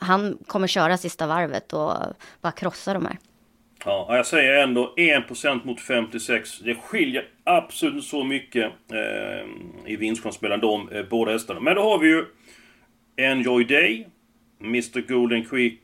han 0.00 0.38
kommer 0.46 0.66
köra 0.66 0.98
sista 0.98 1.26
varvet 1.26 1.72
och 1.72 1.92
bara 2.40 2.52
krossa 2.52 2.94
de 2.94 3.06
här. 3.06 3.18
Ja, 3.84 4.16
jag 4.16 4.26
säger 4.26 4.62
ändå 4.62 4.94
1% 4.96 5.66
mot 5.66 5.80
56. 5.80 6.58
Det 6.58 6.74
skiljer 6.74 7.24
absolut 7.44 8.04
så 8.04 8.24
mycket 8.24 8.72
eh, 8.92 9.92
i 9.92 9.96
vinstchans 9.96 10.40
mellan 10.40 10.60
de 10.60 10.88
eh, 10.92 11.02
båda 11.10 11.32
hästarna. 11.32 11.60
Men 11.60 11.74
då 11.74 11.82
har 11.82 11.98
vi 11.98 12.08
ju 12.08 12.24
Enjoy 13.16 13.64
Day, 13.64 14.06
Mr 14.60 15.00
Golden 15.00 15.44
Quick 15.44 15.80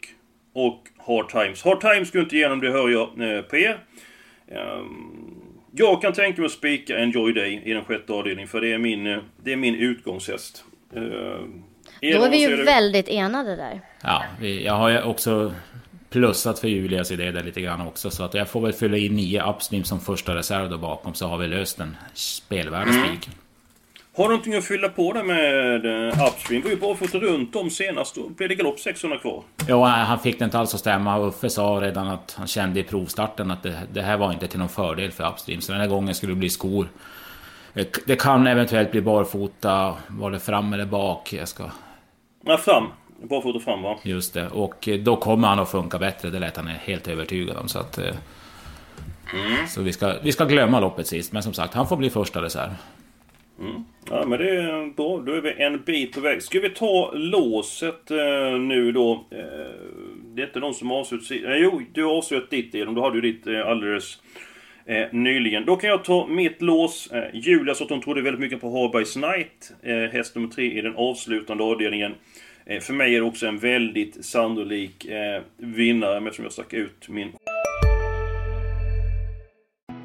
och 0.52 0.88
Hard 1.06 1.28
Times. 1.28 1.64
Hard 1.64 1.80
Times 1.80 2.10
går 2.10 2.22
inte 2.22 2.36
igenom, 2.36 2.60
det 2.60 2.70
hör 2.70 2.88
jag 2.88 3.36
eh, 3.36 3.42
på 3.42 3.56
er. 3.56 3.78
Um, 4.48 5.42
jag 5.72 6.02
kan 6.02 6.12
tänka 6.12 6.40
mig 6.40 6.46
att 6.46 6.52
spika 6.52 6.98
Enjoy 6.98 7.32
Day 7.32 7.62
i 7.64 7.72
den 7.72 7.84
sjätte 7.84 8.12
avdelningen, 8.12 8.48
för 8.48 8.60
det 8.60 8.72
är 8.72 8.78
min, 8.78 9.06
eh, 9.06 9.18
det 9.44 9.52
är 9.52 9.56
min 9.56 9.74
utgångshäst. 9.74 10.64
Uh, 10.96 11.02
Då 12.00 12.24
är 12.24 12.30
vi 12.30 12.40
ju 12.40 12.64
väldigt 12.64 13.08
enade 13.08 13.56
där. 13.56 13.80
Ja, 14.02 14.24
vi, 14.40 14.64
jag 14.64 14.74
har 14.74 14.88
ju 14.88 15.02
också 15.02 15.54
plussat 16.12 16.58
för 16.58 16.68
Julias 16.68 17.10
idé 17.10 17.30
där 17.30 17.42
lite 17.42 17.60
grann 17.60 17.80
också. 17.80 18.10
Så 18.10 18.24
att 18.24 18.34
jag 18.34 18.48
får 18.48 18.60
väl 18.60 18.72
fylla 18.72 18.96
in 18.96 19.16
nio 19.16 19.50
Upstream 19.50 19.84
som 19.84 20.00
första 20.00 20.34
reserv 20.34 20.70
då 20.70 20.78
bakom 20.78 21.14
så 21.14 21.26
har 21.26 21.38
vi 21.38 21.46
löst 21.46 21.78
den 21.78 21.96
spelvärda 22.14 22.92
spiken. 22.92 23.32
Mm. 23.32 23.38
Har 24.16 24.24
du 24.24 24.28
någonting 24.28 24.54
att 24.54 24.64
fylla 24.64 24.88
på 24.88 25.12
där 25.12 25.22
med 25.22 25.84
Upstream? 26.28 26.62
Vi 26.62 26.68
har 26.68 26.74
ju 26.74 26.80
bara 26.80 26.94
fått 26.94 27.14
runt 27.14 27.56
om 27.56 27.70
senast. 27.70 28.14
Då 28.14 28.28
blev 28.28 28.48
det 28.48 28.54
galopp 28.54 28.80
600 28.80 29.18
kvar. 29.18 29.42
Ja, 29.68 29.86
han 29.86 30.18
fick 30.18 30.38
det 30.38 30.44
inte 30.44 30.58
alls 30.58 30.74
att 30.74 30.80
stämma. 30.80 31.18
Uffe 31.18 31.50
sa 31.50 31.62
redan 31.62 32.08
att 32.08 32.34
han 32.38 32.46
kände 32.46 32.80
i 32.80 32.82
provstarten 32.82 33.50
att 33.50 33.62
det, 33.62 33.82
det 33.92 34.02
här 34.02 34.16
var 34.16 34.32
inte 34.32 34.46
till 34.46 34.58
någon 34.58 34.68
fördel 34.68 35.10
för 35.10 35.28
Upstream. 35.30 35.60
Så 35.60 35.72
den 35.72 35.80
här 35.80 35.88
gången 35.88 36.14
skulle 36.14 36.32
det 36.32 36.36
bli 36.36 36.50
skor. 36.50 36.88
Det 38.06 38.16
kan 38.16 38.46
eventuellt 38.46 38.90
bli 38.90 39.00
barfota. 39.00 39.96
Var 40.08 40.30
det 40.30 40.38
fram 40.38 40.72
eller 40.72 40.86
bak? 40.86 41.32
Jag 41.32 41.48
ska... 41.48 41.70
Ja, 42.44 42.56
fram. 42.56 42.86
Barfota 43.28 43.60
fram 43.60 43.82
va? 43.82 43.98
Just 44.02 44.34
det. 44.34 44.48
Och 44.48 44.88
eh, 44.88 44.98
då 44.98 45.16
kommer 45.16 45.48
han 45.48 45.58
att 45.58 45.70
funka 45.70 45.98
bättre. 45.98 46.30
Det 46.30 46.38
lät 46.38 46.56
han 46.56 46.66
helt 46.66 47.08
övertygad 47.08 47.56
om. 47.56 47.68
Så 47.68 47.78
att... 47.78 47.98
Eh, 47.98 48.04
mm. 48.04 49.66
Så 49.68 49.82
vi 49.82 49.92
ska, 49.92 50.14
vi 50.22 50.32
ska 50.32 50.44
glömma 50.44 50.80
loppet 50.80 51.06
sist. 51.06 51.32
Men 51.32 51.42
som 51.42 51.52
sagt, 51.52 51.74
han 51.74 51.88
får 51.88 51.96
bli 51.96 52.10
första 52.10 52.42
reserv. 52.42 52.70
Mm. 53.60 53.84
Ja 54.10 54.24
men 54.26 54.38
det 54.38 54.50
är 54.50 54.94
bra. 54.96 55.22
Då 55.26 55.32
är 55.32 55.40
vi 55.40 55.62
en 55.62 55.82
bit 55.82 56.14
på 56.14 56.20
väg. 56.20 56.42
Ska 56.42 56.60
vi 56.60 56.70
ta 56.70 57.10
låset 57.14 58.10
eh, 58.10 58.58
nu 58.58 58.92
då? 58.92 59.26
Eh, 59.30 59.38
det 60.34 60.42
är 60.42 60.46
inte 60.46 60.60
någon 60.60 60.74
som 60.74 60.92
avslutat 60.92 61.26
sitt... 61.26 61.44
Eh, 61.44 61.56
jo, 61.56 61.82
du 61.92 62.04
har 62.04 62.12
avslutat 62.12 62.50
ditt 62.50 62.74
Edom. 62.74 62.94
Du 62.94 63.00
hade 63.00 63.16
ju 63.16 63.32
ditt 63.32 63.46
eh, 63.46 63.66
alldeles 63.66 64.18
nyligen. 65.12 65.64
Då 65.64 65.76
kan 65.76 65.90
jag 65.90 66.04
ta 66.04 66.26
mitt 66.26 66.62
lås. 66.62 67.12
Eh, 67.12 67.24
Julia 67.32 67.74
sa 67.74 67.84
att 67.84 67.90
hon 67.90 68.00
trodde 68.00 68.22
väldigt 68.22 68.40
mycket 68.40 68.60
på 68.60 68.70
Harbergs 68.70 69.12
Knight. 69.12 69.72
Eh, 69.82 70.12
häst 70.12 70.34
nummer 70.34 70.48
tre 70.48 70.78
i 70.78 70.80
den 70.80 70.96
avslutande 70.96 71.64
avdelningen. 71.64 72.14
Eh, 72.72 72.80
för 72.80 72.92
mig 72.92 73.14
är 73.14 73.20
det 73.20 73.26
också 73.26 73.46
en 73.46 73.58
väldigt 73.58 74.24
sannolik 74.24 75.04
eh, 75.04 75.42
vinnare 75.56 76.18
eftersom 76.18 76.44
jag 76.44 76.52
stack 76.52 76.72
ut 76.72 77.08
min... 77.08 77.32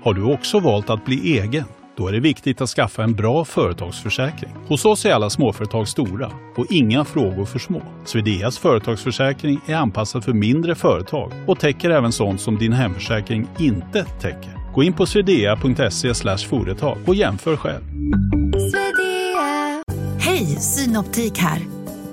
Har 0.02 0.14
du 0.14 0.24
också 0.24 0.60
valt 0.60 0.90
att 0.90 1.06
bli 1.06 1.40
egen? 1.40 1.64
Då 1.98 2.08
är 2.08 2.12
det 2.12 2.20
viktigt 2.20 2.62
att 2.62 2.70
skaffa 2.70 3.04
en 3.04 3.14
bra 3.14 3.46
företagsförsäkring. 3.46 4.52
Hos 4.68 4.86
oss 4.86 5.06
är 5.06 5.14
alla 5.14 5.30
småföretag 5.30 5.88
stora 5.88 6.32
och 6.56 6.66
inga 6.70 7.06
frågor 7.06 7.46
för 7.46 7.60
små. 7.60 7.82
Swedeas 8.06 8.58
företagsförsäkring 8.60 9.60
är 9.68 9.76
anpassad 9.76 10.24
för 10.24 10.34
mindre 10.34 10.76
företag 10.76 11.32
och 11.48 11.60
täcker 11.60 11.90
även 11.90 12.12
sånt 12.12 12.42
som 12.42 12.58
din 12.58 12.74
hemförsäkring 12.74 13.48
inte 13.60 14.04
täcker. 14.04 14.74
Gå 14.74 14.84
in 14.84 14.94
på 14.94 15.06
swedea.se 15.06 16.38
företag 16.50 16.98
och 17.06 17.16
jämför 17.16 17.56
själv. 17.56 17.84
Hej, 20.20 20.46
Synoptik 20.46 21.38
här. 21.38 21.77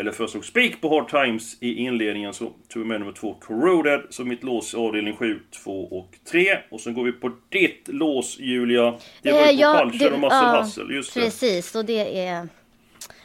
eller 0.00 0.12
föreslog 0.12 0.44
spik 0.44 0.80
på 0.80 0.88
Hard 0.88 1.10
Times 1.10 1.56
i 1.60 1.74
inledningen 1.74 2.34
så 2.34 2.52
tog 2.68 2.82
vi 2.82 2.88
med 2.88 3.00
nummer 3.00 3.12
två 3.12 3.34
Corroded 3.34 4.00
som 4.10 4.28
mitt 4.28 4.42
lås 4.42 4.74
i 4.74 4.76
avdelning 4.76 5.16
7, 5.16 5.40
2 5.64 5.84
och 5.84 6.16
3. 6.30 6.58
Och 6.70 6.80
sen 6.80 6.94
går 6.94 7.04
vi 7.04 7.12
på 7.12 7.32
ditt 7.48 7.88
lås 7.88 8.38
Julia. 8.38 8.98
Det 9.22 9.32
var 9.32 9.40
ju 9.40 9.46
på 9.46 9.52
ja, 9.52 9.80
Culture 9.90 10.10
och 10.10 10.20
Muscle 10.20 10.38
ja, 10.38 10.62
Hustle, 10.62 10.94
just 10.94 11.14
det. 11.14 11.20
Precis, 11.20 11.74
och 11.74 11.84
det 11.84 12.18
är, 12.18 12.48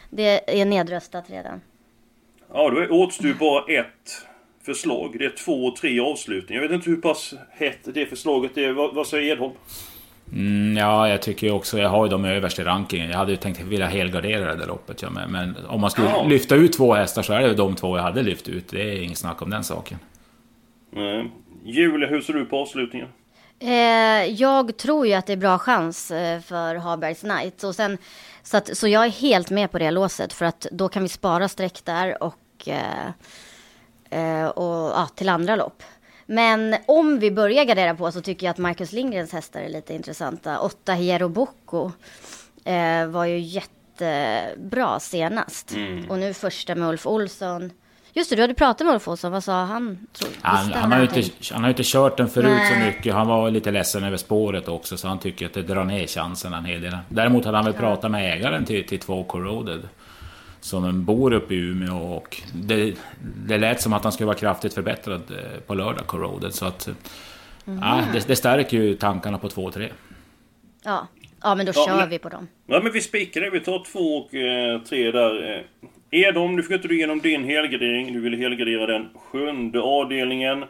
det 0.10 0.60
är 0.62 0.66
nedröstat 0.66 1.30
redan. 1.30 1.62
Ja, 2.54 2.70
då 2.70 2.96
återstår 2.96 3.28
ju 3.28 3.34
bara 3.34 3.74
ett 3.74 4.26
förslag. 4.66 5.16
Det 5.20 5.26
är 5.26 5.30
två 5.30 5.66
och 5.66 5.76
tre 5.76 6.00
avslutningar. 6.00 6.62
Jag 6.62 6.70
vet 6.70 6.76
inte 6.76 6.90
hur 6.90 7.02
pass 7.02 7.34
hett 7.52 7.80
det 7.84 8.06
förslaget 8.06 8.58
är. 8.58 8.72
Vad, 8.72 8.96
vad 8.96 9.08
säger 9.08 9.32
Edholm? 9.32 9.54
Mm, 10.32 10.78
ja, 10.78 11.10
jag 11.10 11.22
tycker 11.22 11.52
också, 11.52 11.78
jag 11.78 11.90
har 11.90 12.06
ju 12.06 12.10
dem 12.10 12.26
överst 12.26 12.60
i 12.60 12.64
rankingen. 12.64 13.10
Jag 13.10 13.18
hade 13.18 13.32
ju 13.32 13.38
tänkt 13.38 13.62
vilja 13.62 13.88
helgardera 13.88 14.54
det 14.54 14.60
där 14.60 14.68
loppet. 14.68 15.02
Ja, 15.02 15.10
men, 15.10 15.32
men 15.32 15.56
om 15.68 15.82
man 15.82 15.92
skulle 15.92 16.08
ja. 16.08 16.24
lyfta 16.24 16.56
ut 16.56 16.74
två 16.74 16.94
hästar 16.94 17.22
så 17.22 17.34
är 17.34 17.42
det 17.42 17.54
de 17.54 17.76
två 17.76 17.98
jag 17.98 18.04
hade 18.04 18.24
lyft 18.24 18.48
ut. 18.48 18.68
Det 18.70 18.82
är 18.82 19.02
inget 19.04 19.18
snack 19.18 19.42
om 19.42 19.50
den 19.50 19.64
saken. 19.64 20.00
Nej. 20.92 21.32
Julia, 21.64 22.10
hur 22.10 22.22
ser 22.22 22.34
du 22.34 22.46
på 22.46 22.58
avslutningen? 22.58 23.08
Eh, 23.60 24.26
jag 24.26 24.78
tror 24.78 25.08
ju 25.08 25.14
att 25.14 25.26
det 25.26 25.34
är 25.34 25.38
bra 25.38 25.60
chans 25.60 26.12
eh, 26.12 26.42
för 26.42 26.76
Habergs 26.76 27.20
Knight. 27.20 27.64
Och 27.64 27.76
sen, 27.76 27.98
så, 28.44 28.58
att, 28.58 28.78
så 28.78 28.88
jag 28.88 29.06
är 29.06 29.10
helt 29.10 29.50
med 29.50 29.72
på 29.72 29.80
det 29.80 29.92
låset 29.92 30.34
för 30.34 30.46
att 30.46 30.68
då 30.72 30.90
kan 30.90 31.04
vi 31.04 31.10
spara 31.10 31.48
streck 31.48 31.82
där 31.84 32.24
och, 32.24 32.68
eh, 32.68 33.08
eh, 34.10 34.48
och 34.48 34.92
ja, 34.92 35.10
till 35.16 35.30
andra 35.30 35.56
lopp. 35.56 35.84
Men 36.26 36.76
om 36.86 37.20
vi 37.20 37.32
börjar 37.32 37.66
gardera 37.66 37.96
på 37.96 38.12
så 38.12 38.22
tycker 38.22 38.46
jag 38.46 38.52
att 38.52 38.58
Marcus 38.58 38.92
Lindgrens 38.92 39.34
hästar 39.34 39.60
är 39.60 39.70
lite 39.70 39.94
intressanta. 39.94 40.60
Åtta 40.60 40.94
Hierro 40.94 41.30
Bocco 41.30 41.92
eh, 42.64 43.08
var 43.08 43.26
ju 43.26 43.40
jättebra 43.40 45.00
senast. 45.00 45.76
Mm. 45.76 46.10
Och 46.10 46.20
nu 46.20 46.34
första 46.34 46.76
med 46.76 46.90
Ulf 46.90 47.08
Olsson. 47.08 47.72
Just 48.14 48.30
det, 48.30 48.36
du 48.36 48.42
hade 48.42 48.54
pratat 48.54 48.88
med 48.88 48.94
Ulf 48.94 49.08
Olsson. 49.08 49.32
Vad 49.32 49.44
sa 49.44 49.64
han? 49.64 50.08
han, 50.42 50.72
han, 50.74 50.92
har 50.92 51.02
inte, 51.02 51.24
han 51.52 51.64
har 51.64 51.70
inte 51.70 51.84
kört 51.86 52.18
den 52.18 52.30
förut 52.30 52.52
Nej. 52.52 52.74
så 52.74 52.86
mycket. 52.86 53.14
Han 53.14 53.28
var 53.28 53.52
lite 53.52 53.72
ledsen 53.72 54.04
över 54.04 54.18
spåret 54.18 54.68
också. 54.68 54.98
Så 54.98 55.08
han 55.08 55.20
tycker 55.20 55.46
att 55.46 55.54
det 55.54 55.62
drar 55.62 55.84
ner 55.84 56.08
chansen 56.08 56.54
en 56.54 56.66
hel 56.66 56.82
del. 56.82 56.98
Däremot 57.10 57.46
hade 57.46 57.58
han 57.58 57.66
väl 57.66 57.74
ja. 57.74 57.80
pratat 57.80 58.12
med 58.12 58.34
ägaren 58.34 58.66
till, 58.66 58.88
till 58.88 59.00
två 59.00 59.24
Corroded 59.24 59.82
som 60.66 61.06
bor 61.06 61.34
uppe 61.34 61.54
i 61.54 61.58
Umeå 61.58 61.98
och 61.98 62.42
det, 62.54 62.96
det 63.48 63.58
lät 63.58 63.82
som 63.82 63.94
att 63.94 64.04
han 64.04 64.12
skulle 64.12 64.28
vara 64.28 64.38
kraftigt 64.38 64.74
förbättrad 64.74 65.22
eh, 65.32 65.60
på 65.68 65.74
lördag, 65.74 66.08
Corroded. 66.08 66.54
Så 66.54 66.66
att... 66.66 66.88
Mm. 66.88 67.80
Ja, 67.82 68.04
det, 68.14 68.28
det 68.28 68.36
stärker 68.36 68.78
ju 68.78 68.96
tankarna 68.96 69.38
på 69.38 69.48
2-3. 69.48 69.90
Ja. 70.84 71.08
ja, 71.44 71.56
men 71.56 71.66
då 71.66 71.72
ja, 71.76 71.86
kör 71.88 71.98
men, 71.98 72.10
vi 72.10 72.20
på 72.20 72.30
dem. 72.30 72.48
Ja, 72.66 72.80
men 72.84 72.92
vi 72.92 73.02
spikar 73.02 73.42
det. 73.42 73.50
Vi 73.50 73.60
tar 73.60 73.84
2 73.92 74.00
och 74.00 74.30
3 74.90 75.08
eh, 75.08 75.14
där. 75.14 75.56
Eh, 75.56 76.20
Edom, 76.20 76.56
nu 76.56 76.62
fick 76.62 76.72
inte 76.72 76.88
du 76.88 76.96
igenom 76.98 77.20
din 77.20 77.44
helgardering. 77.44 78.14
Du 78.14 78.20
ville 78.20 78.38
helgardera 78.38 78.86
den 78.86 79.10
sjunde 79.16 79.82
avdelningen. 79.82 80.64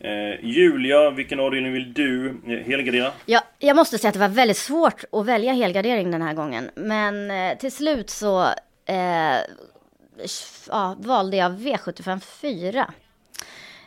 Eh, 0.00 0.44
Julia, 0.44 1.10
vilken 1.10 1.40
avdelning 1.40 1.72
vill 1.72 1.92
du 1.92 2.28
eh, 2.28 2.66
helgardera? 2.66 3.12
Ja, 3.26 3.40
jag 3.58 3.76
måste 3.76 3.98
säga 3.98 4.08
att 4.08 4.14
det 4.14 4.20
var 4.20 4.28
väldigt 4.28 4.56
svårt 4.56 5.04
att 5.12 5.26
välja 5.26 5.52
helgardering 5.52 6.10
den 6.10 6.22
här 6.22 6.34
gången. 6.34 6.70
Men 6.74 7.30
eh, 7.30 7.58
till 7.58 7.72
slut 7.72 8.10
så 8.10 8.46
eh, 8.86 9.36
ja, 10.68 10.96
valde 10.98 11.36
jag 11.36 11.52
V75 11.52 12.20
4. 12.20 12.92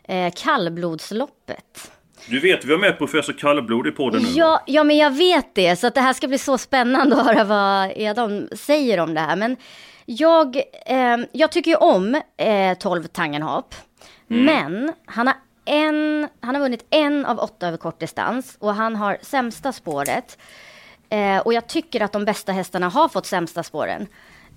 Eh, 0.04 0.34
kallblodsloppet. 0.36 1.92
Du 2.30 2.40
vet, 2.40 2.66
vi 2.66 2.72
har 2.72 2.80
med 2.80 2.98
professor 2.98 3.34
Kallblod 3.34 3.88
i 3.88 3.92
podden 3.92 4.22
nu. 4.22 4.30
Ja, 4.30 4.64
ja, 4.66 4.84
men 4.84 4.98
jag 4.98 5.12
vet 5.12 5.56
det. 5.56 5.76
Så 5.76 5.88
att 5.88 5.96
det 5.96 6.02
här 6.02 6.14
ska 6.14 6.28
bli 6.28 6.38
så 6.38 6.58
spännande 6.58 7.16
att 7.16 7.26
höra 7.26 7.44
vad 7.44 7.92
Edom 7.96 8.48
säger 8.52 9.00
om 9.00 9.14
det 9.14 9.20
här. 9.20 9.36
Men 9.36 9.58
jag, 10.06 10.56
eh, 10.86 11.18
jag 11.32 11.52
tycker 11.52 11.72
ju 11.72 11.78
om 11.78 12.22
eh, 12.38 12.78
12 12.78 13.04
Tangenhap. 13.04 13.76
Mm. 14.30 14.46
Men 14.46 14.94
han 15.06 15.28
har, 15.28 15.36
en, 15.66 16.28
han 16.40 16.56
har 16.56 16.62
vunnit 16.62 16.86
en 16.90 17.26
av 17.26 17.40
åtta 17.40 17.68
över 17.68 17.78
kort 17.78 18.00
distans. 18.00 18.58
Och 18.60 18.76
han 18.76 18.96
har 18.96 19.18
sämsta 19.22 19.72
spåret. 19.72 20.38
Eh, 21.10 21.38
och 21.38 21.54
jag 21.54 21.68
tycker 21.68 22.02
att 22.02 22.12
de 22.12 22.26
bästa 22.26 22.52
hästarna 22.52 22.90
har 22.90 23.10
fått 23.10 23.26
sämsta 23.26 23.64
spåren. 23.64 24.08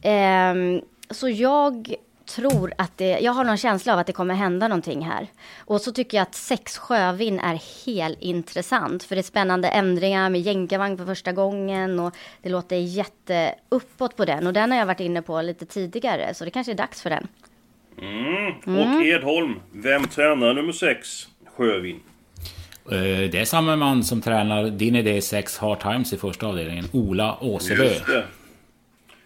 Eh, 0.03 0.83
så 1.11 1.29
jag 1.29 1.95
tror 2.29 2.73
att 2.79 2.99
det, 2.99 3.19
jag 3.21 3.33
har 3.33 3.45
någon 3.45 3.57
känsla 3.57 3.93
av 3.93 3.99
att 3.99 4.07
det 4.07 4.13
kommer 4.13 4.35
hända 4.35 4.69
någonting 4.69 5.03
här. 5.05 5.27
Och 5.59 5.81
så 5.81 5.93
tycker 5.93 6.17
jag 6.17 6.23
att 6.23 6.35
sex 6.35 6.79
sjövin 6.79 7.41
är 7.41 7.87
helt 7.87 8.21
intressant. 8.21 9.03
För 9.03 9.15
det 9.17 9.21
är 9.21 9.23
spännande 9.23 9.69
ändringar 9.69 10.31
med 10.31 10.41
jänkarvagn 10.41 10.99
för 10.99 11.07
första 11.07 11.33
gången 11.33 12.01
och 12.01 12.15
det 12.43 12.49
låter 12.49 12.77
jätte 12.77 13.55
uppåt 13.69 14.17
på 14.17 14.25
den. 14.25 14.47
Och 14.47 14.53
den 14.53 14.71
har 14.71 14.79
jag 14.79 14.87
varit 14.87 15.01
inne 15.01 15.23
på 15.23 15.43
lite 15.43 15.67
tidigare, 15.67 16.35
så 16.35 16.45
det 16.45 16.51
kanske 16.51 16.73
är 16.73 16.77
dags 16.77 17.03
för 17.03 17.11
den. 17.11 17.27
Mm. 18.03 18.79
Och 18.79 19.05
Edholm, 19.07 19.55
vem 19.73 20.05
tränar 20.09 20.55
nummer 20.55 20.73
sex, 20.73 21.29
Sjövin? 21.57 22.01
Eh, 22.91 23.31
Det 23.31 23.39
är 23.39 23.45
samma 23.45 23.77
man 23.77 24.05
som 24.05 24.21
tränar 24.23 24.65
din 24.65 24.97
idé 24.97 25.21
6 25.23 25.59
Hard 25.59 25.81
Times 25.81 26.13
i 26.13 26.17
första 26.17 26.47
avdelningen, 26.47 26.85
Ola 26.93 27.39
Åsebö. 27.41 27.85
Just 27.85 28.07
det. 28.07 28.25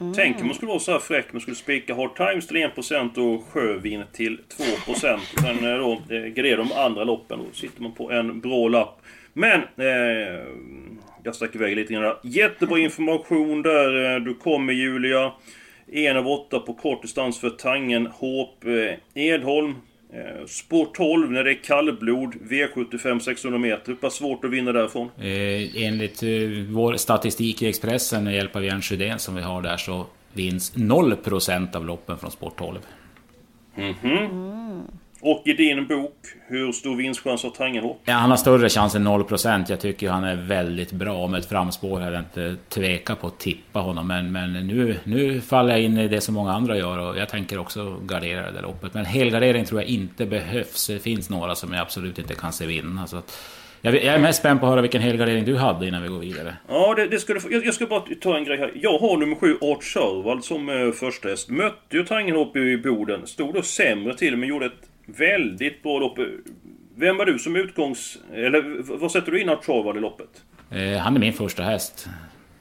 Mm. 0.03 0.15
Tänk 0.15 0.41
om 0.41 0.47
man 0.47 0.55
skulle 0.55 0.69
vara 0.69 0.79
så 0.79 0.93
här 0.93 0.99
fräck, 0.99 1.33
man 1.33 1.41
skulle 1.41 1.57
spika 1.57 1.95
Hard 1.95 2.17
Times 2.17 2.47
till 2.47 2.57
1% 2.57 3.19
och 3.19 3.45
Sjövin 3.45 4.05
till 4.13 4.39
2%. 4.87 5.19
Sen 5.41 5.73
eh, 5.73 5.79
då 5.79 5.93
eh, 6.17 6.23
grejer 6.27 6.57
de 6.57 6.73
andra 6.73 7.05
loppen, 7.05 7.39
då 7.39 7.45
sitter 7.53 7.83
man 7.83 7.93
på 7.93 8.11
en 8.13 8.41
bra 8.41 8.69
lapp. 8.69 9.01
Men, 9.33 9.61
eh, 9.61 10.43
jag 11.25 11.35
stack 11.35 11.55
iväg 11.55 11.77
lite 11.77 11.93
grann 11.93 12.03
där. 12.03 12.17
Jättebra 12.23 12.79
information 12.79 13.63
där. 13.63 14.15
eh, 14.15 14.21
Du 14.21 14.35
kommer 14.35 14.73
Julia. 14.73 15.33
En 15.93 16.17
av 16.17 16.29
åtta 16.29 16.59
på 16.59 16.75
kort 16.75 17.03
distans 17.03 17.41
för 17.41 17.51
Tangen, 17.51 18.07
Håp, 18.07 18.65
eh, 18.65 19.23
Edholm. 19.23 19.75
Eh, 20.15 20.47
spår 20.47 20.87
12 20.95 21.31
när 21.31 21.45
det 21.45 21.51
är 21.51 21.65
kallblod, 21.65 22.35
V75 22.35 23.19
600 23.19 23.59
meter. 23.59 23.87
Hur 23.87 23.95
pass 23.95 24.15
svårt 24.15 24.45
att 24.45 24.51
vinna 24.51 24.73
därifrån? 24.73 25.11
Eh, 25.19 25.85
enligt 25.87 26.23
eh, 26.23 26.29
vår 26.69 26.97
statistik 26.97 27.63
i 27.63 27.69
Expressen 27.69 28.25
med 28.25 28.35
hjälp 28.35 28.57
av 28.57 28.65
Jens 28.65 28.85
Sjödén 28.85 29.19
som 29.19 29.35
vi 29.35 29.43
har 29.43 29.63
där 29.63 29.77
så 29.77 30.07
vinns 30.33 30.77
0% 30.77 31.77
av 31.77 31.87
loppen 31.87 32.19
från 32.19 32.31
Sport 32.31 32.59
12. 32.59 32.79
Och 35.25 35.43
i 35.45 35.53
din 35.53 35.87
bok, 35.87 36.17
hur 36.47 36.73
stor 36.73 36.97
vinstchans 36.97 37.43
har 37.43 37.51
Tangenhop? 37.51 38.01
Ja, 38.05 38.13
han 38.13 38.31
har 38.31 38.37
större 38.37 38.69
chans 38.69 38.95
än 38.95 39.09
0%. 39.09 39.65
Jag 39.69 39.81
tycker 39.81 40.11
han 40.11 40.25
är 40.25 40.37
väldigt 40.37 40.93
bra. 40.93 41.27
Med 41.27 41.41
ett 41.41 41.49
framspår 41.49 42.01
hade 42.01 42.13
jag 42.13 42.23
inte 42.23 42.57
tvekat 42.69 43.21
på 43.21 43.27
att 43.27 43.39
tippa 43.39 43.81
honom. 43.81 44.09
Men, 44.09 44.33
men 44.33 44.53
nu, 44.53 44.97
nu 45.05 45.41
faller 45.41 45.71
jag 45.71 45.83
in 45.83 45.99
i 45.99 46.09
det 46.09 46.21
som 46.21 46.35
många 46.35 46.53
andra 46.53 46.77
gör 46.77 46.99
och 46.99 47.19
jag 47.19 47.29
tänker 47.29 47.59
också 47.59 47.97
gardera 48.03 48.47
det 48.47 48.53
där 48.53 48.63
loppet. 48.63 48.95
Men 48.95 49.05
helgardering 49.05 49.65
tror 49.65 49.81
jag 49.81 49.91
inte 49.91 50.27
behövs. 50.27 50.87
Det 50.87 50.99
finns 50.99 51.31
några 51.31 51.55
som 51.55 51.73
jag 51.73 51.83
absolut 51.83 52.19
inte 52.19 52.35
kan 52.35 52.53
se 52.53 52.67
vinna. 52.67 53.07
Så 53.07 53.17
att, 53.17 53.39
jag, 53.81 53.95
är 53.95 54.19
mest 54.19 54.39
spänd 54.39 54.61
på 54.61 54.67
att 54.67 54.71
höra 54.71 54.81
vilken 54.81 55.03
helgardering 55.03 55.45
du 55.45 55.57
hade 55.57 55.89
innan 55.89 56.03
vi 56.03 56.09
går 56.09 56.19
vidare. 56.19 56.57
Ja, 56.69 56.95
det, 56.95 57.09
det 57.09 57.19
ska 57.19 57.35
du. 57.35 57.41
Jag, 57.51 57.67
jag 57.67 57.75
ska 57.75 57.87
bara 57.87 58.03
ta 58.21 58.37
en 58.37 58.45
grej 58.45 58.59
här. 58.59 58.73
Jag 58.75 58.99
har 58.99 59.17
nummer 59.17 59.37
7, 59.37 59.57
Art 59.61 59.85
Sörvald, 59.85 60.45
som 60.45 60.69
eh, 60.69 60.93
första 60.93 61.29
häst. 61.29 61.49
Mötte 61.51 61.97
ju 61.97 62.05
Tangenhop 62.05 62.57
i 62.57 62.77
Boden. 62.77 63.27
Stod 63.27 63.55
då 63.55 63.63
sämre 63.63 64.15
till, 64.15 64.37
men 64.37 64.49
gjorde 64.49 64.67
ett 64.67 64.92
väldigt 65.07 65.83
bra 65.83 65.99
lopp. 65.99 66.19
Vem 66.97 67.17
var 67.17 67.27
du 67.27 67.39
som 67.39 67.57
utgångs... 67.57 68.19
Eller 68.33 68.83
vad 68.99 69.13
sätter 69.13 69.33
du 69.33 69.41
in 69.41 69.49
Art 69.49 69.65
Sörvald 69.65 69.99
i 69.99 70.01
loppet? 70.01 70.43
Eh, 70.71 70.99
han 70.99 71.17
är 71.17 71.21
min 71.21 71.33
första 71.33 71.63
häst. 71.63 72.09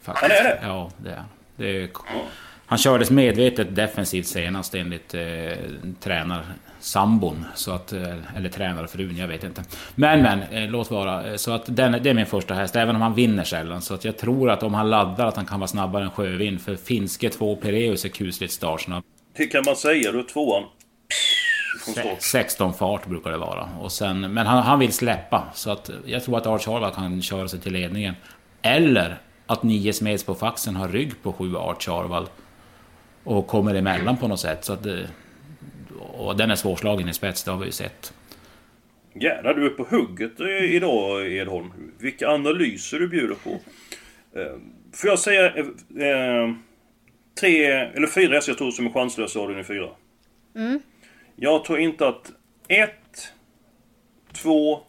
Faktiskt. 0.01 0.31
Han 0.31 0.31
är 0.31 0.43
det? 0.43 0.59
Ja, 0.61 0.91
det 0.97 1.09
är 1.09 1.15
han. 1.15 1.25
det 1.55 1.83
är, 1.83 1.89
Han 2.65 2.77
kördes 2.77 3.11
medvetet 3.11 3.75
defensivt 3.75 4.27
senast 4.27 4.75
enligt 4.75 5.13
eh, 5.13 5.21
tränarsambon. 5.99 7.45
Så 7.55 7.71
att, 7.71 7.93
eh, 7.93 8.37
eller 8.37 8.49
tränarfrun, 8.49 9.17
jag 9.17 9.27
vet 9.27 9.43
inte. 9.43 9.63
Men 9.95 10.21
men, 10.21 10.41
eh, 10.41 10.69
låt 10.69 10.91
vara. 10.91 11.37
Så 11.37 11.51
att 11.51 11.63
den, 11.75 11.91
det 12.03 12.09
är 12.09 12.13
min 12.13 12.25
första 12.25 12.53
häst, 12.53 12.75
även 12.75 12.95
om 12.95 13.01
han 13.01 13.15
vinner 13.15 13.43
sällan. 13.43 13.81
Så 13.81 13.93
att 13.93 14.05
jag 14.05 14.17
tror 14.17 14.49
att 14.49 14.63
om 14.63 14.73
han 14.73 14.89
laddar 14.89 15.27
att 15.27 15.35
han 15.35 15.45
kan 15.45 15.59
vara 15.59 15.67
snabbare 15.67 16.03
än 16.03 16.11
Sjövin. 16.11 16.59
För 16.59 16.75
finske 16.75 17.29
2 17.29 17.55
Pireus 17.55 18.05
är 18.05 18.09
kusligt 18.09 18.53
startsnabb. 18.53 19.03
Det 19.37 19.45
kan 19.45 19.63
man 19.65 19.75
säga. 19.75 20.11
Du 20.11 20.23
tvåan. 20.23 20.63
Från 21.81 21.93
start. 21.93 22.21
16 22.21 22.73
fart 22.73 23.05
brukar 23.05 23.31
det 23.31 23.37
vara. 23.37 23.69
Och 23.79 23.91
sen, 23.91 24.33
men 24.33 24.47
han, 24.47 24.63
han 24.63 24.79
vill 24.79 24.93
släppa. 24.93 25.43
Så 25.53 25.71
att 25.71 25.89
jag 26.05 26.23
tror 26.23 26.37
att 26.37 26.47
Arch 26.47 26.67
Harvard 26.67 26.95
kan 26.95 27.21
köra 27.21 27.47
sig 27.47 27.59
till 27.59 27.73
ledningen. 27.73 28.15
Eller 28.61 29.17
att 29.45 29.63
9 29.63 29.93
Smeds 29.93 30.23
på 30.23 30.35
faxen 30.35 30.75
har 30.75 30.87
rygg 30.87 31.21
på 31.23 31.33
7 31.33 31.55
Arch 31.57 31.87
Harvard. 31.87 32.25
Och 33.23 33.47
kommer 33.47 33.75
emellan 33.75 34.17
på 34.17 34.27
något 34.27 34.39
sätt. 34.39 34.65
Så 34.65 34.73
att 34.73 34.83
det, 34.83 35.07
och 35.99 36.37
den 36.37 36.51
är 36.51 36.55
svårslagen 36.55 37.09
i 37.09 37.13
spets, 37.13 37.43
det 37.43 37.51
har 37.51 37.57
vi 37.57 37.65
ju 37.65 37.71
sett. 37.71 38.13
Jävlar, 39.13 39.53
du 39.53 39.65
är 39.65 39.69
på 39.69 39.83
hugget 39.89 40.39
eh, 40.39 40.75
idag 40.75 41.31
Edholm. 41.31 41.71
Vilka 41.99 42.27
analyser 42.29 42.99
du 42.99 43.07
bjuder 43.07 43.35
på. 43.35 43.49
Eh, 44.39 44.57
Får 44.93 45.09
jag 45.09 45.19
säga 45.19 45.55
eh, 45.55 45.65
eh, 46.07 46.53
tre 47.39 47.65
eller 47.65 48.07
fyra 48.07 48.35
hästar 48.35 48.51
jag 48.51 48.57
tror 48.57 48.71
som 48.71 48.85
är 48.87 48.91
chanslösa 48.91 49.59
i 49.59 49.63
fyra? 49.63 49.89
Jag 51.43 51.65
tror 51.65 51.79
inte 51.79 52.07
att 52.07 52.31
ett, 52.67 53.33
två, 54.33 54.79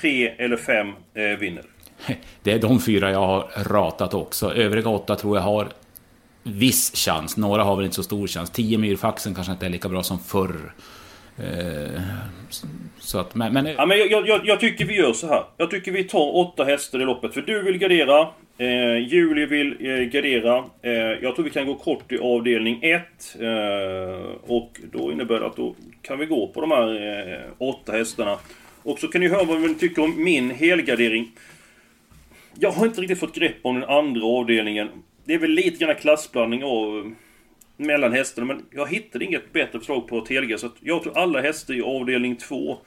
tre 0.00 0.28
eller 0.28 0.56
fem 0.56 0.88
eh, 1.14 1.38
vinner. 1.38 1.64
Det 2.42 2.52
är 2.52 2.58
de 2.58 2.80
fyra 2.80 3.10
jag 3.10 3.26
har 3.26 3.50
ratat 3.64 4.14
också. 4.14 4.54
Övriga 4.54 4.88
åtta 4.88 5.16
tror 5.16 5.36
jag 5.36 5.42
har 5.42 5.68
viss 6.42 6.92
chans. 6.94 7.36
Några 7.36 7.64
har 7.64 7.76
väl 7.76 7.84
inte 7.84 7.96
så 7.96 8.02
stor 8.02 8.26
chans. 8.26 8.50
10 8.50 8.78
myrfaxen 8.78 9.34
kanske 9.34 9.52
inte 9.52 9.66
är 9.66 9.70
lika 9.70 9.88
bra 9.88 10.02
som 10.02 10.18
förr. 10.18 10.74
Eh, 11.42 12.00
så 12.98 13.18
att, 13.18 13.34
men, 13.34 13.52
men, 13.52 13.66
Ja, 13.66 13.86
men 13.86 13.98
jag, 13.98 14.28
jag, 14.28 14.46
jag 14.46 14.60
tycker 14.60 14.84
vi 14.84 14.96
gör 14.96 15.12
så 15.12 15.26
här. 15.26 15.44
Jag 15.56 15.70
tycker 15.70 15.92
vi 15.92 16.04
tar 16.04 16.36
åtta 16.36 16.64
hästar 16.64 17.00
i 17.00 17.04
loppet. 17.04 17.34
För 17.34 17.42
du 17.42 17.62
vill 17.62 17.78
gardera. 17.78 18.28
Eh, 18.58 18.98
Julie 18.98 19.46
vill 19.46 19.76
eh, 19.80 20.04
gardera. 20.04 20.64
Eh, 20.82 20.92
jag 20.92 21.34
tror 21.34 21.44
vi 21.44 21.50
kan 21.50 21.66
gå 21.66 21.74
kort 21.74 22.12
i 22.12 22.18
avdelning 22.18 22.82
1. 22.82 23.02
Eh, 23.40 24.26
och 24.42 24.80
då 24.92 25.12
innebär 25.12 25.40
det 25.40 25.46
att 25.46 25.56
då 25.56 25.74
kan 26.02 26.18
vi 26.18 26.26
gå 26.26 26.48
på 26.48 26.60
de 26.60 26.70
här 26.70 26.94
eh, 27.32 27.52
åtta 27.58 27.92
hästarna. 27.92 28.38
Och 28.82 28.98
så 28.98 29.08
kan 29.08 29.20
ni 29.20 29.28
höra 29.28 29.44
vad 29.44 29.60
ni 29.60 29.74
tycker 29.74 30.02
om 30.02 30.24
min 30.24 30.50
helgardering. 30.50 31.30
Jag 32.54 32.70
har 32.70 32.86
inte 32.86 33.00
riktigt 33.00 33.20
fått 33.20 33.34
grepp 33.34 33.56
om 33.62 33.80
den 33.80 33.90
andra 33.90 34.26
avdelningen. 34.26 34.88
Det 35.24 35.34
är 35.34 35.38
väl 35.38 35.50
lite 35.50 35.84
grann 35.84 35.94
klassblandning 35.94 36.64
av 36.64 37.14
mellan 37.78 38.12
hästarna. 38.12 38.46
Men 38.46 38.62
jag 38.70 38.86
hittade 38.86 39.24
inget 39.24 39.52
bättre 39.52 39.78
förslag 39.78 40.08
på 40.08 40.18
att 40.18 40.28
helga. 40.28 40.58
Så 40.58 40.70
jag 40.80 41.02
tror 41.02 41.18
alla 41.18 41.40
hästar 41.40 41.74
i 41.74 41.82
avdelning 41.82 42.36
2. 42.36 42.78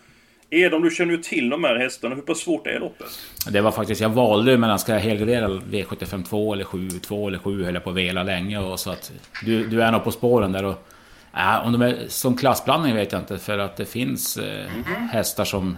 Edom, 0.50 0.82
du 0.82 0.90
känner 0.90 1.12
ju 1.12 1.18
till 1.18 1.50
de 1.50 1.64
här 1.64 1.76
hästarna. 1.76 2.16
Hur 2.16 2.22
pass 2.22 2.40
svårt 2.40 2.68
är 2.68 2.80
loppet? 2.80 3.08
Det 3.50 3.62
var 3.62 3.72
faktiskt, 3.72 4.02
jag 4.02 4.10
valde 4.10 4.58
mellan 4.58 4.80
ska 4.80 4.94
jag 4.94 5.00
helgardera 5.00 5.48
V75 5.48 6.24
2 6.24 6.54
eller 6.54 6.64
7, 6.64 6.90
2 6.90 7.28
eller 7.28 7.38
7 7.38 7.64
höll 7.64 7.74
jag 7.74 7.84
på 7.84 7.90
att 7.90 7.96
vela 7.96 8.24
länge 8.24 8.60
och 8.60 8.80
så 8.80 8.92
att 8.92 9.12
du, 9.46 9.68
du 9.68 9.84
är 9.84 9.92
nog 9.92 10.04
på 10.04 10.12
spåren 10.12 10.52
där 10.52 10.66
och 10.66 10.88
ja, 11.34 11.62
om 11.62 11.72
de 11.72 11.82
är 11.82 11.98
som 12.08 12.38
klassblandning 12.38 12.96
vet 12.96 13.12
jag 13.12 13.22
inte 13.22 13.38
för 13.38 13.58
att 13.58 13.78
det 13.78 13.86
finns 13.86 14.38
eh, 14.38 14.66
hästar 15.12 15.46
som 15.46 15.78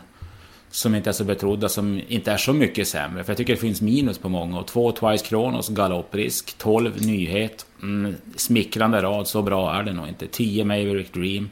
som 0.73 0.95
inte 0.95 1.09
är 1.09 1.13
så 1.13 1.23
betrodda, 1.23 1.69
som 1.69 2.01
inte 2.07 2.31
är 2.31 2.37
så 2.37 2.53
mycket 2.53 2.87
sämre. 2.87 3.23
För 3.23 3.31
jag 3.31 3.37
tycker 3.37 3.53
det 3.53 3.59
finns 3.59 3.81
minus 3.81 4.17
på 4.17 4.29
många. 4.29 4.59
Och 4.59 4.67
två 4.67 4.91
Twice 4.91 5.25
Kronos, 5.25 5.69
galopprisk. 5.69 6.57
12 6.57 7.01
nyhet. 7.05 7.65
Mm, 7.81 8.15
smickrande 8.35 9.01
rad, 9.01 9.27
så 9.27 9.41
bra 9.41 9.75
är 9.75 9.83
det 9.83 9.93
nog 9.93 10.07
inte. 10.07 10.27
10 10.27 10.65
Maverick 10.65 11.13
Dream. 11.13 11.49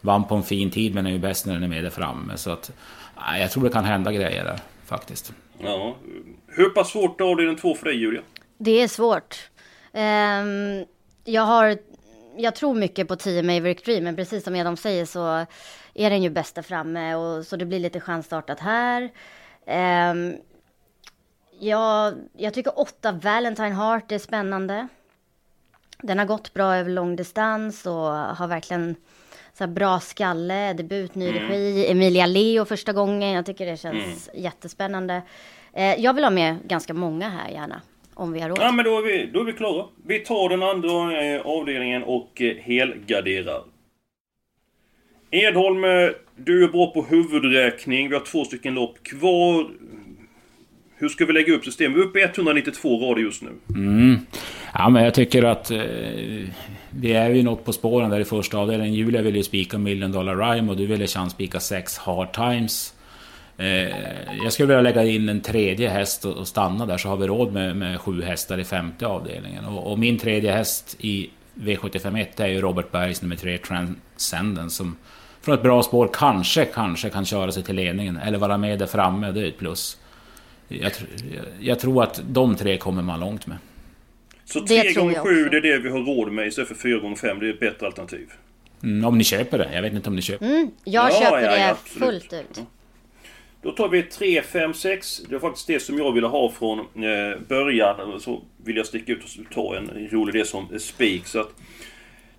Vann 0.00 0.24
på 0.24 0.34
en 0.34 0.42
fin 0.42 0.70
tid 0.70 0.94
men 0.94 1.06
är 1.06 1.10
ju 1.10 1.18
bäst 1.18 1.46
när 1.46 1.54
den 1.54 1.62
är 1.62 1.68
med 1.68 1.84
där 1.84 1.90
framme. 1.90 2.36
Så 2.36 2.50
att, 2.50 2.72
ja, 3.16 3.38
jag 3.38 3.50
tror 3.50 3.64
det 3.64 3.70
kan 3.70 3.84
hända 3.84 4.12
grejer 4.12 4.44
där 4.44 4.58
faktiskt. 4.86 5.32
Ja. 5.58 5.96
Hur 6.46 6.70
pass 6.70 6.90
svårt 6.90 7.20
är 7.20 7.24
avdelning 7.24 7.56
2 7.56 7.74
för 7.74 7.84
dig, 7.84 7.96
Julia? 7.96 8.22
Det 8.58 8.82
är 8.82 8.88
svårt. 8.88 9.50
Ehm, 9.92 10.84
jag 11.24 11.42
har, 11.42 11.78
jag 12.36 12.54
tror 12.54 12.74
mycket 12.74 13.08
på 13.08 13.16
10 13.16 13.42
Maverick 13.42 13.84
Dream, 13.84 14.04
men 14.04 14.16
precis 14.16 14.44
som 14.44 14.56
Edom 14.56 14.76
säger 14.76 15.04
så 15.04 15.46
är 15.94 16.10
den 16.10 16.22
ju 16.22 16.30
bäst 16.30 16.54
där 16.54 16.62
framme 16.62 17.14
och 17.14 17.46
så 17.46 17.56
det 17.56 17.64
blir 17.64 17.80
lite 17.80 18.00
chansstartat 18.00 18.60
här. 18.60 19.10
Ehm, 19.66 20.34
jag, 21.60 22.14
jag 22.36 22.54
tycker 22.54 22.78
8 22.78 23.12
Valentine 23.12 23.74
Heart 23.74 24.12
är 24.12 24.18
spännande. 24.18 24.88
Den 26.02 26.18
har 26.18 26.26
gått 26.26 26.54
bra 26.54 26.74
över 26.76 26.90
långdistans 26.90 27.86
och 27.86 27.92
har 28.12 28.46
verkligen 28.46 28.96
så 29.54 29.64
här 29.64 29.72
bra 29.72 30.00
skalle, 30.00 30.72
debut, 30.72 31.14
ny 31.14 31.32
regi, 31.32 31.90
Emilia 31.90 32.26
Leo 32.26 32.64
första 32.64 32.92
gången. 32.92 33.32
Jag 33.32 33.46
tycker 33.46 33.66
det 33.66 33.76
känns 33.76 34.30
jättespännande. 34.34 35.22
Eh, 35.72 36.00
jag 36.00 36.14
vill 36.14 36.24
ha 36.24 36.30
med 36.30 36.56
ganska 36.64 36.94
många 36.94 37.28
här 37.28 37.50
gärna, 37.50 37.80
om 38.14 38.32
vi 38.32 38.40
har 38.40 38.48
råd. 38.48 38.58
Ja, 38.60 38.72
men 38.72 38.84
då 38.84 38.98
är 38.98 39.02
vi, 39.02 39.30
då 39.32 39.40
är 39.40 39.44
vi 39.44 39.52
klara. 39.52 39.86
Vi 40.06 40.18
tar 40.18 40.48
den 40.48 40.62
andra 40.62 41.24
eh, 41.24 41.40
avdelningen 41.40 42.02
och 42.02 42.42
eh, 42.42 42.56
helgarderar. 42.56 43.62
Edholm, 45.32 45.84
eh, 45.84 45.90
du 46.36 46.64
är 46.64 46.68
bra 46.68 46.86
på 46.86 47.02
huvudräkning. 47.02 48.08
Vi 48.08 48.14
har 48.14 48.24
två 48.24 48.44
stycken 48.44 48.74
lopp 48.74 49.02
kvar. 49.02 49.66
Hur 50.96 51.08
ska 51.08 51.24
vi 51.26 51.32
lägga 51.32 51.54
upp 51.54 51.64
systemet? 51.64 51.96
Vi 51.96 52.00
är 52.00 52.04
uppe 52.04 52.18
i 52.18 52.22
192 52.22 53.08
rader 53.08 53.22
just 53.22 53.42
nu. 53.42 53.50
Mm. 53.74 54.18
Ja, 54.74 54.88
men 54.88 55.04
jag 55.04 55.14
tycker 55.14 55.42
att 55.42 55.70
eh, 55.70 55.78
vi 56.90 57.12
är 57.12 57.30
ju 57.30 57.42
något 57.42 57.64
på 57.64 57.72
spåren 57.72 58.10
där 58.10 58.20
i 58.20 58.24
första 58.24 58.58
avdelningen. 58.58 58.94
Julia 58.94 59.22
ville 59.22 59.38
ju 59.38 59.44
spika 59.44 59.78
Million 59.78 60.12
Dollar 60.12 60.36
Rhyme 60.36 60.70
och 60.70 60.76
du 60.76 60.86
ville 60.86 61.06
chansspika 61.06 61.60
6 61.60 61.98
Hard 61.98 62.32
Times. 62.32 62.94
Eh, 63.56 63.88
jag 64.44 64.52
skulle 64.52 64.66
vilja 64.66 64.80
lägga 64.80 65.04
in 65.04 65.28
en 65.28 65.40
tredje 65.40 65.88
häst 65.88 66.24
och 66.24 66.48
stanna 66.48 66.86
där 66.86 66.98
så 66.98 67.08
har 67.08 67.16
vi 67.16 67.26
råd 67.26 67.52
med, 67.52 67.76
med 67.76 68.00
sju 68.00 68.22
hästar 68.22 68.58
i 68.58 68.64
femte 68.64 69.06
avdelningen. 69.06 69.64
Och, 69.64 69.92
och 69.92 69.98
min 69.98 70.18
tredje 70.18 70.52
häst 70.52 70.96
i 71.00 71.30
V751 71.54 72.26
är 72.36 72.46
ju 72.46 72.60
Robert 72.60 72.90
Bergs 72.90 73.22
nummer 73.22 73.36
tre 73.36 73.58
Transcendence 73.58 74.76
som 74.76 74.96
från 75.40 75.54
ett 75.54 75.62
bra 75.62 75.82
spår 75.82 76.10
kanske, 76.12 76.64
kanske 76.64 77.10
kan 77.10 77.24
köra 77.24 77.52
sig 77.52 77.62
till 77.62 77.76
ledningen 77.76 78.16
eller 78.16 78.38
vara 78.38 78.58
med 78.58 78.78
där 78.78 78.86
framme. 78.86 79.32
Det 79.32 79.40
är 79.40 79.48
ett 79.48 79.58
plus. 79.58 79.98
Jag, 80.68 80.92
jag, 81.34 81.44
jag 81.60 81.78
tror 81.78 82.02
att 82.02 82.20
de 82.28 82.56
tre 82.56 82.76
kommer 82.76 83.02
man 83.02 83.20
långt 83.20 83.46
med. 83.46 83.56
Så 84.44 84.66
3 84.66 84.92
gånger 84.92 85.18
7 85.18 85.48
det 85.48 85.56
är 85.56 85.60
det 85.60 85.78
vi 85.78 85.90
har 85.90 85.98
råd 85.98 86.32
med 86.32 86.46
istället 86.46 86.68
för 86.68 86.74
4 86.74 86.98
gånger 86.98 87.16
5 87.16 87.40
Det 87.40 87.48
är 87.48 87.52
ett 87.52 87.60
bättre 87.60 87.86
alternativ. 87.86 88.32
Mm, 88.82 89.04
om 89.04 89.18
ni 89.18 89.24
köper 89.24 89.58
det. 89.58 89.74
Jag 89.74 89.82
vet 89.82 89.92
inte 89.92 90.08
om 90.08 90.16
ni 90.16 90.22
köper 90.22 90.46
mm, 90.46 90.70
Jag 90.84 91.10
ja, 91.10 91.20
köper 91.20 91.40
ja, 91.40 91.50
det 91.50 91.60
ja, 91.60 91.74
fullt 91.74 92.32
ut. 92.32 92.62
Då 93.62 93.70
tar 93.70 93.88
vi 93.88 94.02
3, 94.02 94.42
5, 94.42 94.74
6. 94.74 95.22
Det 95.28 95.32
var 95.32 95.40
faktiskt 95.40 95.66
det 95.66 95.80
som 95.80 95.98
jag 95.98 96.12
ville 96.12 96.26
ha 96.26 96.50
från 96.50 96.78
eh, 96.78 97.38
början. 97.48 98.20
Så 98.20 98.42
vill 98.64 98.76
jag 98.76 98.86
sticka 98.86 99.12
ut 99.12 99.24
och 99.24 99.54
ta 99.54 99.76
en 99.76 100.08
rolig 100.10 100.34
idé 100.34 100.44
som 100.44 100.78
spik. 100.78 101.26
Så 101.26 101.40
att 101.40 101.54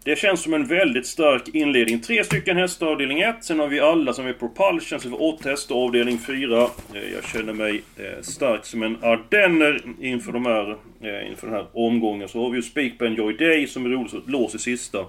det 0.05 0.15
känns 0.15 0.41
som 0.41 0.53
en 0.53 0.65
väldigt 0.65 1.07
stark 1.07 1.47
inledning. 1.47 1.99
Tre 1.99 2.23
stycken 2.23 2.57
hästar 2.57 2.87
avdelning 2.87 3.21
1. 3.21 3.35
Sen 3.41 3.59
har 3.59 3.67
vi 3.67 3.79
alla 3.79 4.13
som 4.13 4.27
är 4.27 4.33
propulsion, 4.33 4.99
har 5.03 5.09
vi 5.09 5.15
8 5.15 5.49
hästar 5.49 5.75
avdelning 5.75 6.17
4. 6.17 6.61
Eh, 6.93 7.13
jag 7.13 7.23
känner 7.23 7.53
mig 7.53 7.83
eh, 7.97 8.21
stark 8.21 8.65
som 8.65 8.83
en 8.83 8.97
ardenner 9.03 9.81
inför, 10.01 10.31
de 10.31 10.45
här, 10.45 10.77
eh, 11.01 11.29
inför 11.29 11.47
den 11.47 11.55
här 11.55 11.67
omgången. 11.73 12.29
Så 12.29 12.43
har 12.43 12.49
vi 12.49 12.55
ju 12.55 12.61
Spik 12.61 12.99
på 12.99 13.05
Enjoy 13.05 13.33
Day 13.33 13.67
som 13.67 13.85
är 13.85 13.89
roligt 13.89 14.11
så 14.11 14.21
lås 14.25 14.55
i 14.55 14.59
sista. 14.59 15.05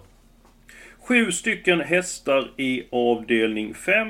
Sju 0.98 1.32
stycken 1.32 1.80
hästar 1.80 2.50
i 2.56 2.82
avdelning 2.90 3.74
5. 3.74 4.08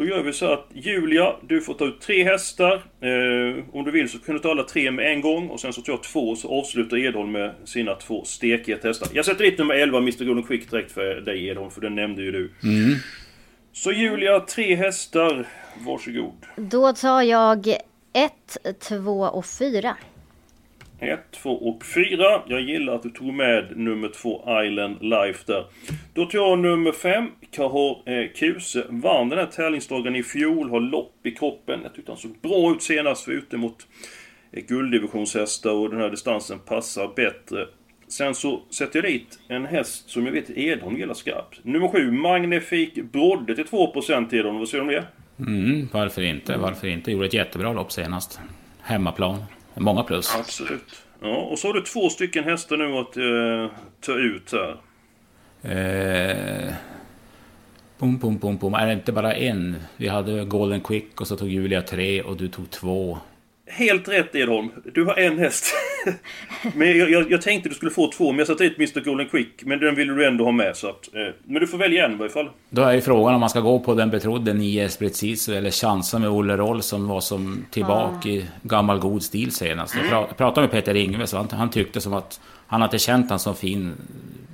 Då 0.00 0.06
gör 0.06 0.22
vi 0.22 0.32
så 0.32 0.52
att 0.52 0.66
Julia, 0.72 1.36
du 1.42 1.60
får 1.60 1.74
ta 1.74 1.84
ut 1.84 2.00
tre 2.00 2.24
hästar. 2.24 2.74
Eh, 2.74 3.64
om 3.72 3.84
du 3.84 3.90
vill 3.90 4.08
så 4.08 4.18
kan 4.18 4.34
du 4.34 4.40
ta 4.40 4.50
alla 4.50 4.62
tre 4.62 4.90
med 4.90 5.12
en 5.12 5.20
gång 5.20 5.48
och 5.48 5.60
sen 5.60 5.72
så 5.72 5.82
tar 5.82 5.92
jag 5.92 6.02
två 6.02 6.36
så 6.36 6.60
avslutar 6.60 6.96
Edholm 6.96 7.32
med 7.32 7.54
sina 7.64 7.94
två 7.94 8.24
stekiga 8.24 8.78
hästar. 8.82 9.08
Jag 9.12 9.24
sätter 9.24 9.44
dit 9.44 9.58
nummer 9.58 9.74
11, 9.74 9.98
Mr 9.98 10.24
Golden 10.24 10.44
Quick, 10.44 10.70
direkt 10.70 10.92
för 10.92 11.20
dig 11.20 11.46
Edholm, 11.46 11.70
för 11.70 11.80
den 11.80 11.94
nämnde 11.94 12.22
ju 12.22 12.32
du. 12.32 12.52
Mm. 12.62 12.94
Så 13.72 13.92
Julia, 13.92 14.40
tre 14.40 14.74
hästar. 14.74 15.46
Varsågod. 15.86 16.46
Då 16.56 16.92
tar 16.92 17.22
jag 17.22 17.68
ett, 18.12 18.78
två 18.88 19.20
och 19.20 19.46
fyra. 19.46 19.96
1, 21.00 21.20
2 21.30 21.50
och 21.50 21.84
4. 21.84 22.42
Jag 22.46 22.60
gillar 22.60 22.94
att 22.94 23.02
du 23.02 23.10
tog 23.10 23.34
med 23.34 23.76
nummer 23.76 24.08
2 24.08 24.62
Island 24.64 24.96
Life 25.00 25.44
där. 25.46 25.64
Då 26.14 26.26
tar 26.26 26.38
jag 26.38 26.58
nummer 26.58 26.92
5. 26.92 27.26
Kahor 27.50 28.08
eh, 28.08 28.26
Kuse. 28.36 28.84
Vann 28.88 29.28
den 29.28 29.38
här 29.38 29.46
tävlingsdagen 29.46 30.16
i 30.16 30.22
fjol. 30.22 30.70
Har 30.70 30.80
lopp 30.80 31.26
i 31.26 31.30
kroppen. 31.30 31.80
Jag 31.82 31.94
tyckte 31.94 32.10
han 32.10 32.18
såg 32.18 32.38
bra 32.42 32.72
ut 32.72 32.82
senast. 32.82 33.26
Var 33.26 33.34
ute 33.34 33.56
mot 33.56 33.86
eh, 34.52 34.64
gulddivisionshästar 34.64 35.72
och 35.72 35.90
den 35.90 36.00
här 36.00 36.10
distansen 36.10 36.58
passar 36.58 37.10
bättre. 37.16 37.66
Sen 38.08 38.34
så 38.34 38.62
sätter 38.70 39.02
jag 39.02 39.12
dit 39.12 39.38
en 39.48 39.66
häst 39.66 40.10
som 40.10 40.26
jag 40.26 40.32
vet 40.32 40.50
Edholm 40.50 40.96
gillar 40.96 41.14
skarpt. 41.14 41.60
Nummer 41.62 41.88
7, 41.88 42.10
Magnifik 42.10 42.94
Brodde 43.12 43.54
till 43.54 43.64
2% 43.64 44.34
Edholm. 44.34 44.58
Vad 44.58 44.68
säger 44.68 44.84
du 44.84 44.96
om 44.96 45.04
det? 45.36 45.52
Mm, 45.52 45.88
varför 45.92 46.22
inte? 46.22 46.56
Varför 46.56 46.86
inte? 46.86 47.12
Gjorde 47.12 47.26
ett 47.26 47.34
jättebra 47.34 47.72
lopp 47.72 47.92
senast. 47.92 48.40
Hemmaplan. 48.80 49.44
Många 49.80 50.02
plus. 50.02 50.34
Absolut. 50.34 51.02
Ja, 51.20 51.36
och 51.36 51.58
så 51.58 51.68
har 51.68 51.74
du 51.74 51.80
två 51.80 52.10
stycken 52.10 52.44
hästar 52.44 52.76
nu 52.76 52.84
att 52.98 53.16
eh, 53.16 53.76
ta 54.00 54.12
ut 54.12 54.52
här. 54.52 54.76
Eh, 55.62 56.74
bom, 57.98 58.18
bom, 58.18 58.38
bom, 58.38 58.56
bom. 58.56 58.74
Är 58.74 58.86
det 58.86 58.92
inte 58.92 59.12
bara 59.12 59.34
en? 59.34 59.76
Vi 59.96 60.08
hade 60.08 60.44
Golden 60.44 60.80
Quick 60.80 61.20
och 61.20 61.26
så 61.28 61.36
tog 61.36 61.48
Julia 61.48 61.82
tre 61.82 62.22
och 62.22 62.36
du 62.36 62.48
tog 62.48 62.70
två. 62.70 63.18
Helt 63.72 64.08
rätt 64.08 64.34
Edholm. 64.34 64.70
Du 64.94 65.04
har 65.04 65.14
en 65.14 65.38
häst. 65.38 65.74
men 66.74 66.98
jag, 66.98 67.10
jag, 67.10 67.30
jag, 67.30 67.42
tänkte 67.42 67.68
du 67.68 67.74
skulle 67.74 67.90
få 67.90 68.12
två, 68.12 68.30
men 68.30 68.38
jag 68.38 68.46
satte 68.46 68.64
dit 68.64 68.76
Mr 68.78 69.00
Golden 69.04 69.28
Quick. 69.28 69.64
Men 69.64 69.80
den 69.80 69.94
ville 69.94 70.12
du 70.12 70.26
ändå 70.26 70.44
ha 70.44 70.52
med 70.52 70.76
så 70.76 70.88
att... 70.88 71.14
Eh, 71.14 71.34
men 71.44 71.60
du 71.60 71.66
får 71.66 71.78
välja 71.78 72.06
en 72.06 72.12
i 72.12 72.16
varje 72.16 72.32
fall. 72.32 72.48
Då 72.70 72.82
är 72.82 72.92
ju 72.92 73.00
frågan 73.00 73.34
om 73.34 73.40
man 73.40 73.50
ska 73.50 73.60
gå 73.60 73.78
på 73.78 73.94
den 73.94 74.10
betrodde 74.10 74.52
nio 74.52 74.84
Esprit 74.84 75.48
eller 75.48 75.70
chansa 75.70 76.18
med 76.18 76.30
Olle 76.30 76.56
Roll 76.56 76.82
som 76.82 77.08
var 77.08 77.20
som 77.20 77.64
tillbaka 77.70 78.28
ah. 78.28 78.32
i 78.32 78.44
gammal 78.62 78.98
god 78.98 79.22
stil 79.22 79.52
senast. 79.52 79.94
Mm. 79.94 80.10
Jag 80.10 80.36
pratade 80.36 80.66
med 80.66 80.70
Peter 80.70 80.94
Ingves 80.94 81.32
och 81.32 81.38
han, 81.38 81.48
han 81.58 81.70
tyckte 81.70 82.00
som 82.00 82.12
att 82.12 82.40
han 82.66 82.82
hade 82.82 82.98
känt 82.98 83.30
han 83.30 83.38
som 83.38 83.54
fin 83.54 83.94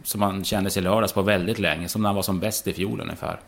som 0.05 0.22
han 0.22 0.44
kände 0.44 0.70
sig 0.70 0.83
lördags 0.83 1.12
på 1.12 1.22
väldigt 1.22 1.59
länge. 1.59 1.88
Som 1.88 2.02
när 2.02 2.09
han 2.09 2.16
var 2.16 2.22
som 2.22 2.40
bäst 2.40 2.68
i 2.68 2.72
fjol 2.72 3.00
ungefär. 3.00 3.38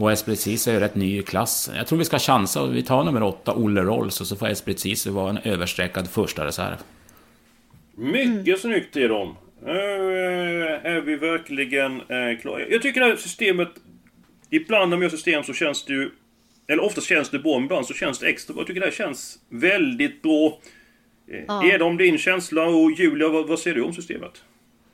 Och 0.00 0.12
Esprit 0.12 0.40
Cisse 0.40 0.70
är 0.70 0.74
ju 0.74 0.80
rätt 0.80 0.94
ny 0.94 1.18
i 1.18 1.22
klassen. 1.22 1.76
Jag 1.76 1.86
tror 1.86 1.98
vi 1.98 2.04
ska 2.04 2.18
chansa 2.18 2.62
och 2.62 2.76
vi 2.76 2.82
tar 2.82 3.04
nummer 3.04 3.22
åtta, 3.22 3.54
Olle 3.54 3.82
Rolls, 3.82 4.20
och 4.20 4.26
så 4.26 4.36
får 4.36 4.48
Esprit 4.48 4.80
Cisse 4.80 5.10
vara 5.10 5.30
en 5.30 5.38
överstreckad 5.38 6.10
första 6.10 6.44
reserv. 6.44 6.76
Mycket 7.94 8.46
mm. 8.46 8.58
snyggt 8.58 8.96
är 8.96 9.08
de. 9.08 9.28
Uh, 9.28 9.72
är 10.84 11.00
vi 11.00 11.16
verkligen 11.16 12.00
uh, 12.00 12.40
klara? 12.40 12.68
Jag 12.68 12.82
tycker 12.82 13.00
det 13.00 13.06
här 13.06 13.16
systemet... 13.16 13.68
Ibland 14.50 14.90
när 14.90 14.96
man 14.96 15.02
gör 15.02 15.10
system 15.10 15.42
så 15.42 15.52
känns 15.52 15.84
det 15.84 15.92
ju... 15.92 16.10
Eller 16.66 16.84
oftast 16.84 17.06
känns 17.06 17.30
det 17.30 17.38
bra, 17.38 17.54
men 17.54 17.64
ibland 17.64 17.86
så 17.86 17.94
känns 17.94 18.18
det 18.18 18.28
extra 18.28 18.54
bra. 18.54 18.60
Jag 18.60 18.66
tycker 18.66 18.80
det 18.80 18.86
här 18.86 18.92
känns 18.92 19.38
väldigt 19.48 20.22
bra. 20.22 20.60
Uh, 21.32 21.40
ja. 21.48 21.64
Är 21.64 21.78
det 21.78 22.04
din 22.04 22.18
känsla? 22.18 22.64
Och 22.64 22.92
Julia, 22.92 23.28
vad, 23.28 23.48
vad 23.48 23.58
säger 23.58 23.76
du 23.76 23.82
om 23.82 23.92
systemet? 23.92 24.42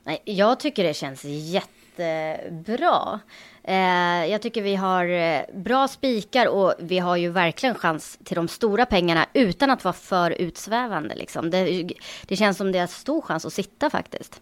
Nej, 0.03 0.21
jag 0.25 0.59
tycker 0.59 0.83
det 0.83 0.93
känns 0.93 1.25
jättebra. 1.25 3.19
Eh, 3.67 4.25
jag 4.31 4.41
tycker 4.41 4.61
vi 4.61 4.75
har 4.75 5.05
eh, 5.05 5.41
bra 5.53 5.87
spikar 5.87 6.47
och 6.47 6.73
vi 6.79 6.99
har 6.99 7.15
ju 7.15 7.29
verkligen 7.29 7.75
chans 7.75 8.19
till 8.23 8.35
de 8.35 8.47
stora 8.47 8.85
pengarna 8.85 9.25
utan 9.33 9.71
att 9.71 9.83
vara 9.83 9.93
för 9.93 10.31
utsvävande. 10.31 11.15
Liksom. 11.15 11.49
Det, 11.49 11.89
det 12.27 12.35
känns 12.35 12.57
som 12.57 12.71
det 12.71 12.79
är 12.79 12.87
stor 12.87 13.21
chans 13.21 13.45
att 13.45 13.53
sitta 13.53 13.89
faktiskt. 13.89 14.41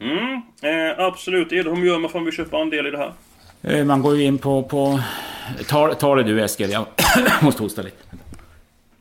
Mm, 0.00 0.42
eh, 0.62 1.04
absolut. 1.04 1.52
Hur 1.52 1.86
gör 1.86 1.98
man 1.98 2.10
för 2.10 2.20
att 2.20 2.26
vi 2.26 2.32
köper 2.32 2.56
andel 2.56 2.86
i 2.86 2.90
det 2.90 2.98
här? 2.98 3.12
Eh, 3.62 3.84
man 3.84 4.02
går 4.02 4.16
ju 4.16 4.24
in 4.24 4.38
på... 4.38 4.62
på... 4.62 5.00
Ta, 5.68 5.94
ta 5.94 6.14
det 6.14 6.22
du 6.22 6.44
Eskil, 6.44 6.70
jag 6.70 6.86
måste 7.42 7.62
hosta 7.62 7.82
lite. 7.82 7.96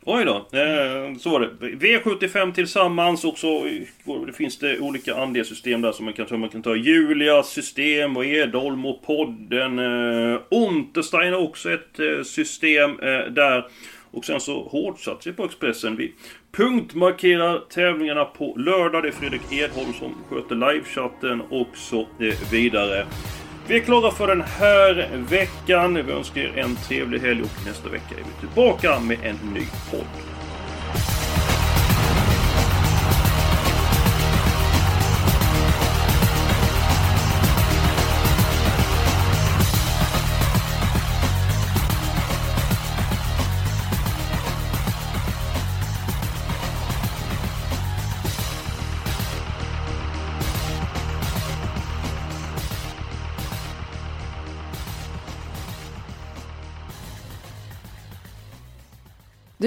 Oj 0.06 0.26
då, 0.26 0.36
eh, 0.36 1.16
så 1.18 1.30
var 1.30 1.40
det. 1.40 1.68
V75 1.68 2.54
tillsammans 2.54 3.26
och 3.26 3.38
så 3.38 3.66
eh, 3.66 4.26
det 4.26 4.34
finns 4.34 4.60
det 4.60 4.80
olika 4.80 5.16
andelssystem 5.16 5.82
där 5.82 5.92
som 5.92 6.06
man 6.06 6.14
kan 6.14 6.26
ta. 6.26 6.38
Man 6.38 6.50
kan 6.50 6.62
ta 6.62 6.76
Julias 6.76 7.50
system 7.50 8.18
och 8.18 8.26
Edholm 8.26 8.86
och 8.86 9.02
podden. 9.02 9.80
Eh, 9.80 10.40
Unterstein 10.50 11.34
har 11.34 11.40
också 11.40 11.72
ett 11.72 12.00
eh, 12.00 12.24
system 12.24 13.00
eh, 13.00 13.32
där. 13.32 13.66
Och 14.12 14.26
sen 14.26 14.40
så 14.40 14.64
hårdsatsar 14.64 15.22
sig 15.22 15.34
på 15.34 15.46
Expressen. 15.46 15.96
Vi 15.96 16.14
punktmarkerar 16.52 17.60
tävlingarna 17.70 18.26
på 18.26 18.56
lördag. 18.58 19.04
Det 19.04 19.08
är 19.08 19.12
Fredrik 19.12 19.42
Edholm 19.52 19.94
som 19.94 20.16
sköter 20.30 20.56
livechatten 20.56 21.42
och 21.42 21.70
så 21.74 22.00
eh, 22.02 22.52
vidare. 22.52 23.06
Vi 23.72 23.78
är 23.78 23.82
klara 23.82 24.12
för 24.12 24.28
den 24.28 24.42
här 24.42 25.10
veckan. 25.30 25.94
Vi 25.94 26.12
önskar 26.12 26.42
er 26.42 26.58
en 26.58 26.76
trevlig 26.76 27.20
helg 27.20 27.42
och 27.42 27.66
nästa 27.66 27.90
vecka 27.90 28.16
är 28.16 28.18
vi 28.18 28.48
tillbaka 28.48 29.00
med 29.00 29.18
en 29.24 29.36
ny 29.54 29.66
podd. 29.92 30.31